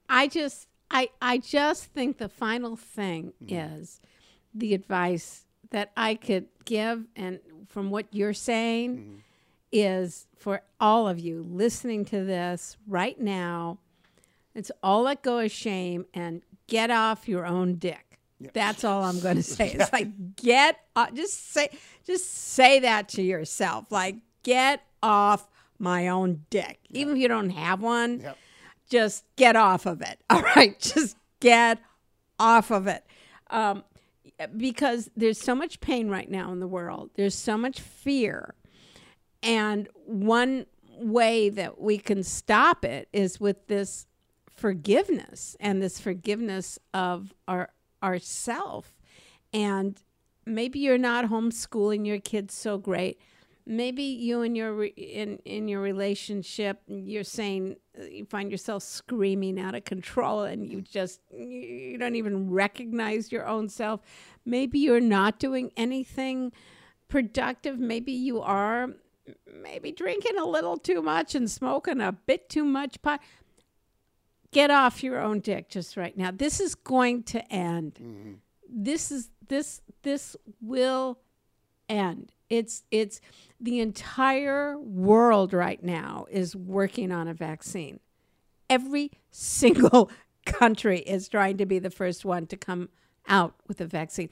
I 0.09 0.27
just 0.27 0.67
I 0.91 1.09
I 1.21 1.37
just 1.37 1.85
think 1.85 2.17
the 2.17 2.27
final 2.29 2.75
thing 2.75 3.31
Mm-hmm. 3.41 3.55
is 3.81 4.01
the 4.53 4.73
advice 4.73 5.45
that 5.69 5.91
I 5.95 6.15
could 6.15 6.47
give 6.65 7.05
and 7.15 7.39
from 7.69 7.89
what 7.89 8.07
you're 8.11 8.33
saying 8.33 8.97
Mm-hmm. 8.97 9.15
is 9.71 10.27
for 10.37 10.61
all 10.81 11.07
of 11.07 11.19
you 11.19 11.41
listening 11.49 12.03
to 12.05 12.23
this 12.25 12.75
right 12.85 13.19
now 13.19 13.77
it's 14.53 14.71
all 14.83 15.03
let 15.03 15.23
go 15.23 15.39
of 15.39 15.49
shame 15.51 16.05
and 16.13 16.43
get 16.73 16.89
off 16.89 17.27
your 17.27 17.45
own 17.45 17.75
dick. 17.75 18.19
That's 18.53 18.83
all 18.83 19.03
I'm 19.03 19.19
going 19.19 19.35
to 19.43 19.43
say. 19.43 19.71
It's 19.73 19.93
like 19.93 20.35
get 20.35 20.79
off, 20.95 21.13
just 21.13 21.51
say 21.53 21.69
just 22.05 22.25
say 22.33 22.79
that 22.79 23.09
to 23.09 23.21
yourself. 23.21 23.91
Like 23.91 24.15
get 24.41 24.81
off 25.03 25.47
my 25.77 26.07
own 26.07 26.45
dick. 26.49 26.79
Even 26.89 27.15
if 27.15 27.21
you 27.21 27.27
don't 27.27 27.51
have 27.51 27.81
one, 27.81 28.21
Yep. 28.21 28.37
just 28.89 29.23
get 29.35 29.55
off 29.55 29.85
of 29.85 30.01
it. 30.01 30.19
All 30.31 30.41
right, 30.41 30.77
just 30.79 31.15
get 31.39 31.77
off 32.39 32.71
of 32.71 32.87
it. 32.87 33.05
Um, 33.51 33.83
because 34.57 35.09
there's 35.15 35.39
so 35.39 35.53
much 35.53 35.79
pain 35.79 36.09
right 36.09 36.29
now 36.29 36.51
in 36.51 36.59
the 36.59 36.67
world. 36.67 37.11
There's 37.15 37.35
so 37.35 37.55
much 37.57 37.79
fear. 37.79 38.55
And 39.43 39.87
one 40.05 40.65
way 40.97 41.49
that 41.49 41.79
we 41.79 41.97
can 41.97 42.23
stop 42.23 42.83
it 42.83 43.07
is 43.13 43.39
with 43.39 43.67
this 43.67 44.05
forgiveness 44.63 45.57
and 45.59 45.81
this 45.81 45.99
forgiveness 45.99 46.79
of 46.93 47.33
our 47.49 47.67
ourself. 48.01 48.93
And 49.51 50.01
maybe 50.45 50.79
you're 50.79 50.97
not 50.97 51.25
homeschooling 51.25 52.07
your 52.07 52.19
kids 52.19 52.53
so 52.53 52.77
great. 52.77 53.19
Maybe 53.65 54.03
you 54.03 54.41
and 54.41 54.55
your 54.55 54.71
re- 54.73 54.93
in 54.95 55.39
in 55.43 55.67
your 55.67 55.81
relationship, 55.81 56.79
you're 56.87 57.25
saying 57.25 57.75
uh, 57.99 58.05
you 58.05 58.23
find 58.23 58.51
yourself 58.51 58.83
screaming 58.83 59.59
out 59.59 59.75
of 59.75 59.83
control, 59.83 60.43
and 60.43 60.65
you 60.65 60.79
just 60.79 61.19
you 61.29 61.97
don't 61.97 62.15
even 62.15 62.49
recognize 62.49 63.33
your 63.33 63.45
own 63.45 63.67
self. 63.67 63.99
Maybe 64.45 64.79
you're 64.79 65.01
not 65.01 65.39
doing 65.39 65.73
anything 65.75 66.53
productive. 67.09 67.79
Maybe 67.79 68.13
you 68.13 68.39
are 68.39 68.91
maybe 69.61 69.91
drinking 69.91 70.37
a 70.37 70.45
little 70.45 70.77
too 70.77 71.01
much 71.01 71.35
and 71.35 71.51
smoking 71.51 71.99
a 71.99 72.13
bit 72.13 72.47
too 72.47 72.63
much 72.63 73.01
pot. 73.01 73.19
Get 74.53 74.71
off 74.71 75.03
your 75.03 75.19
own 75.19 75.39
dick 75.39 75.69
just 75.69 75.97
right 75.97 76.15
now. 76.17 76.31
This 76.31 76.59
is 76.59 76.75
going 76.75 77.23
to 77.23 77.53
end. 77.53 77.95
Mm-hmm. 77.95 78.33
This 78.69 79.11
is 79.11 79.29
this 79.47 79.81
this 80.03 80.35
will 80.61 81.19
end. 81.89 82.31
It's 82.49 82.83
it's 82.91 83.19
the 83.59 83.79
entire 83.79 84.77
world 84.79 85.53
right 85.53 85.81
now 85.83 86.25
is 86.29 86.55
working 86.55 87.11
on 87.11 87.27
a 87.27 87.33
vaccine. 87.33 87.99
every 88.69 89.11
single 89.31 90.09
country 90.45 90.99
is 90.99 91.27
trying 91.29 91.57
to 91.57 91.65
be 91.65 91.79
the 91.79 91.89
first 91.89 92.25
one 92.25 92.47
to 92.47 92.57
come 92.57 92.89
out 93.27 93.55
with 93.67 93.79
a 93.81 93.85
vaccine. 93.85 94.29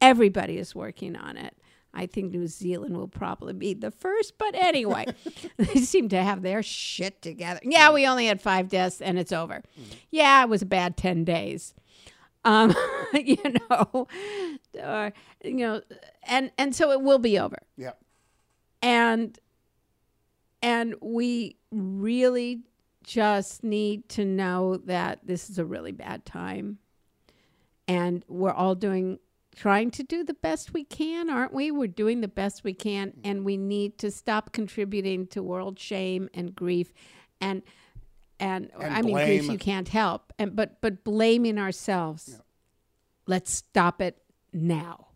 Everybody 0.00 0.58
is 0.58 0.74
working 0.74 1.16
on 1.16 1.36
it. 1.36 1.56
I 1.94 2.06
think 2.06 2.32
New 2.32 2.46
Zealand 2.46 2.96
will 2.96 3.08
probably 3.08 3.52
be 3.52 3.74
the 3.74 3.90
first, 3.90 4.36
but 4.38 4.54
anyway, 4.54 5.06
they 5.56 5.80
seem 5.80 6.08
to 6.10 6.22
have 6.22 6.42
their 6.42 6.62
shit 6.62 7.22
together. 7.22 7.60
Yeah, 7.62 7.90
mm. 7.90 7.94
we 7.94 8.06
only 8.06 8.26
had 8.26 8.42
five 8.42 8.68
deaths 8.68 9.00
and 9.00 9.18
it's 9.18 9.32
over. 9.32 9.62
Mm. 9.78 9.84
Yeah, 10.10 10.42
it 10.42 10.48
was 10.48 10.62
a 10.62 10.66
bad 10.66 10.96
10 10.96 11.24
days. 11.24 11.74
Um, 12.44 12.74
you 13.14 13.38
know, 13.70 14.08
or, 14.82 15.12
you 15.42 15.54
know, 15.54 15.80
and 16.26 16.50
and 16.58 16.74
so 16.74 16.90
it 16.90 17.00
will 17.00 17.18
be 17.18 17.38
over. 17.38 17.56
Yeah. 17.76 17.92
And 18.82 19.38
and 20.62 20.94
we 21.00 21.56
really 21.70 22.64
just 23.02 23.62
need 23.62 24.08
to 24.10 24.24
know 24.24 24.78
that 24.78 25.20
this 25.24 25.48
is 25.48 25.58
a 25.58 25.64
really 25.64 25.92
bad 25.92 26.24
time. 26.24 26.78
And 27.86 28.24
we're 28.28 28.52
all 28.52 28.74
doing 28.74 29.18
trying 29.54 29.90
to 29.92 30.02
do 30.02 30.24
the 30.24 30.34
best 30.34 30.72
we 30.72 30.84
can, 30.84 31.30
aren't 31.30 31.52
we? 31.52 31.70
We're 31.70 31.86
doing 31.86 32.20
the 32.20 32.28
best 32.28 32.64
we 32.64 32.74
can 32.74 33.14
and 33.24 33.44
we 33.44 33.56
need 33.56 33.98
to 33.98 34.10
stop 34.10 34.52
contributing 34.52 35.26
to 35.28 35.42
world 35.42 35.78
shame 35.78 36.28
and 36.34 36.54
grief 36.54 36.92
and 37.40 37.62
and, 38.40 38.70
And 38.80 38.92
I 38.94 39.02
mean 39.02 39.14
grief 39.14 39.44
you 39.44 39.58
can't 39.58 39.88
help. 39.88 40.32
And 40.38 40.56
but 40.56 40.80
but 40.80 41.04
blaming 41.04 41.58
ourselves. 41.58 42.40
Let's 43.26 43.52
stop 43.52 44.02
it 44.02 44.18
now. 44.52 45.08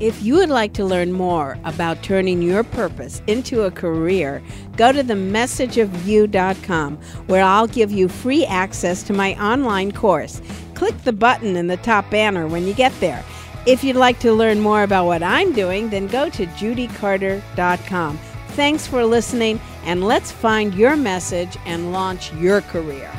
If 0.00 0.22
you 0.22 0.34
would 0.34 0.48
like 0.48 0.74
to 0.74 0.84
learn 0.84 1.12
more 1.12 1.58
about 1.64 2.04
turning 2.04 2.40
your 2.40 2.62
purpose 2.62 3.20
into 3.26 3.62
a 3.62 3.70
career, 3.72 4.40
go 4.76 4.92
to 4.92 5.02
themessageofyou.com 5.02 6.96
where 7.26 7.42
I'll 7.42 7.66
give 7.66 7.90
you 7.90 8.08
free 8.08 8.46
access 8.46 9.02
to 9.04 9.12
my 9.12 9.34
online 9.42 9.90
course. 9.90 10.40
Click 10.78 10.96
the 11.02 11.12
button 11.12 11.56
in 11.56 11.66
the 11.66 11.76
top 11.76 12.08
banner 12.08 12.46
when 12.46 12.64
you 12.64 12.72
get 12.72 12.92
there. 13.00 13.24
If 13.66 13.82
you'd 13.82 13.96
like 13.96 14.20
to 14.20 14.32
learn 14.32 14.60
more 14.60 14.84
about 14.84 15.06
what 15.06 15.24
I'm 15.24 15.52
doing, 15.52 15.90
then 15.90 16.06
go 16.06 16.30
to 16.30 16.46
judycarter.com. 16.46 18.18
Thanks 18.50 18.86
for 18.86 19.04
listening, 19.04 19.60
and 19.82 20.04
let's 20.04 20.30
find 20.30 20.72
your 20.72 20.94
message 20.94 21.56
and 21.66 21.92
launch 21.92 22.32
your 22.34 22.60
career. 22.60 23.10